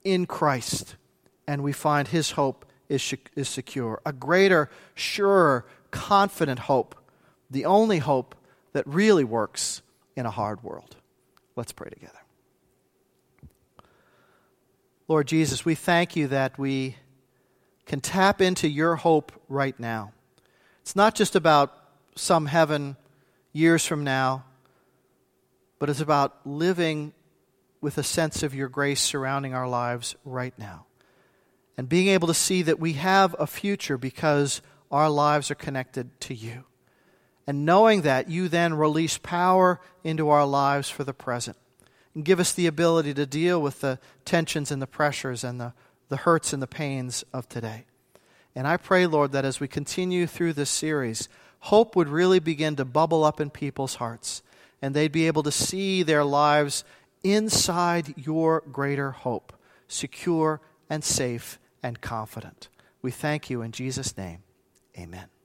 in 0.04 0.26
Christ, 0.26 0.96
and 1.46 1.64
we 1.64 1.74
find 1.74 2.08
His 2.08 2.32
hope 2.32 2.66
is, 2.90 3.14
is 3.36 3.50
secure. 3.50 4.02
A 4.06 4.14
greater, 4.14 4.70
surer, 4.96 5.66
confident 5.92 6.60
hope, 6.60 6.96
the 7.50 7.66
only 7.66 8.00
hope 8.00 8.36
that 8.74 8.86
really 8.88 9.24
works 9.24 9.82
in 10.16 10.26
a 10.26 10.32
hard 10.32 10.64
world. 10.64 10.96
Let's 11.56 11.72
pray 11.72 11.90
together. 11.90 12.14
Lord 15.08 15.28
Jesus, 15.28 15.64
we 15.64 15.76
thank 15.76 16.16
you 16.16 16.28
that 16.28 16.60
we 16.60 16.98
can 17.86 18.02
tap 18.02 18.42
into 18.42 18.68
your 18.68 18.98
hope 18.98 19.32
right 19.48 19.80
now. 19.80 20.12
It's 20.82 20.96
not 20.96 21.16
just 21.16 21.36
about 21.36 21.74
some 22.16 22.46
heaven 22.48 22.98
years 23.54 23.86
from 23.86 24.04
now, 24.04 24.44
but 25.80 25.90
it's 25.90 26.02
about 26.02 26.46
living 26.46 27.14
with 27.80 27.98
a 27.98 28.04
sense 28.04 28.44
of 28.44 28.54
your 28.54 28.68
grace 28.68 29.02
surrounding 29.02 29.54
our 29.54 29.68
lives 29.68 30.16
right 30.26 30.58
now. 30.58 30.86
And 31.78 31.88
being 31.88 32.08
able 32.08 32.28
to 32.28 32.34
see 32.34 32.64
that 32.64 32.80
we 32.80 32.94
have 32.94 33.36
a 33.40 33.48
future 33.48 33.98
because 33.98 34.62
our 34.92 35.10
lives 35.10 35.52
are 35.52 35.56
connected 35.56 36.20
to 36.22 36.34
you. 36.34 36.64
And 37.46 37.66
knowing 37.66 38.02
that, 38.02 38.30
you 38.30 38.48
then 38.48 38.74
release 38.74 39.18
power 39.18 39.80
into 40.04 40.30
our 40.30 40.46
lives 40.46 40.90
for 40.90 41.04
the 41.04 41.14
present. 41.14 41.58
And 42.14 42.26
give 42.26 42.40
us 42.40 42.52
the 42.52 42.68
ability 42.68 43.14
to 43.14 43.26
deal 43.26 43.62
with 43.62 43.82
the 43.82 44.00
tensions 44.26 44.72
and 44.72 44.82
the 44.82 44.88
pressures 44.88 45.44
and 45.44 45.62
the 45.62 45.74
the 46.10 46.18
hurts 46.18 46.54
and 46.54 46.62
the 46.62 46.68
pains 46.68 47.24
of 47.34 47.48
today. 47.50 47.86
And 48.56 48.68
I 48.68 48.78
pray, 48.78 49.06
Lord, 49.06 49.32
that 49.34 49.46
as 49.46 49.60
we 49.60 49.68
continue 49.68 50.26
through 50.26 50.54
this 50.54 50.70
series, 50.70 51.30
hope 51.60 51.96
would 51.96 52.10
really 52.10 52.40
begin 52.40 52.76
to 52.78 52.86
bubble 52.86 53.24
up 53.24 53.40
in 53.40 53.50
people's 53.50 53.96
hearts, 53.96 54.42
and 54.82 54.94
they'd 54.96 55.12
be 55.12 55.28
able 55.28 55.44
to 55.44 55.52
see 55.52 56.04
their 56.04 56.24
lives 56.24 56.84
inside 57.24 58.14
your 58.18 58.64
greater 58.72 59.12
hope, 59.12 59.54
secure 59.88 60.62
and 60.90 61.04
safe 61.04 61.60
and 61.84 62.02
confident. 62.02 62.70
We 63.02 63.12
thank 63.12 63.50
you 63.50 63.62
in 63.62 63.72
Jesus' 63.72 64.18
name. 64.18 64.40
Amen. 64.98 65.37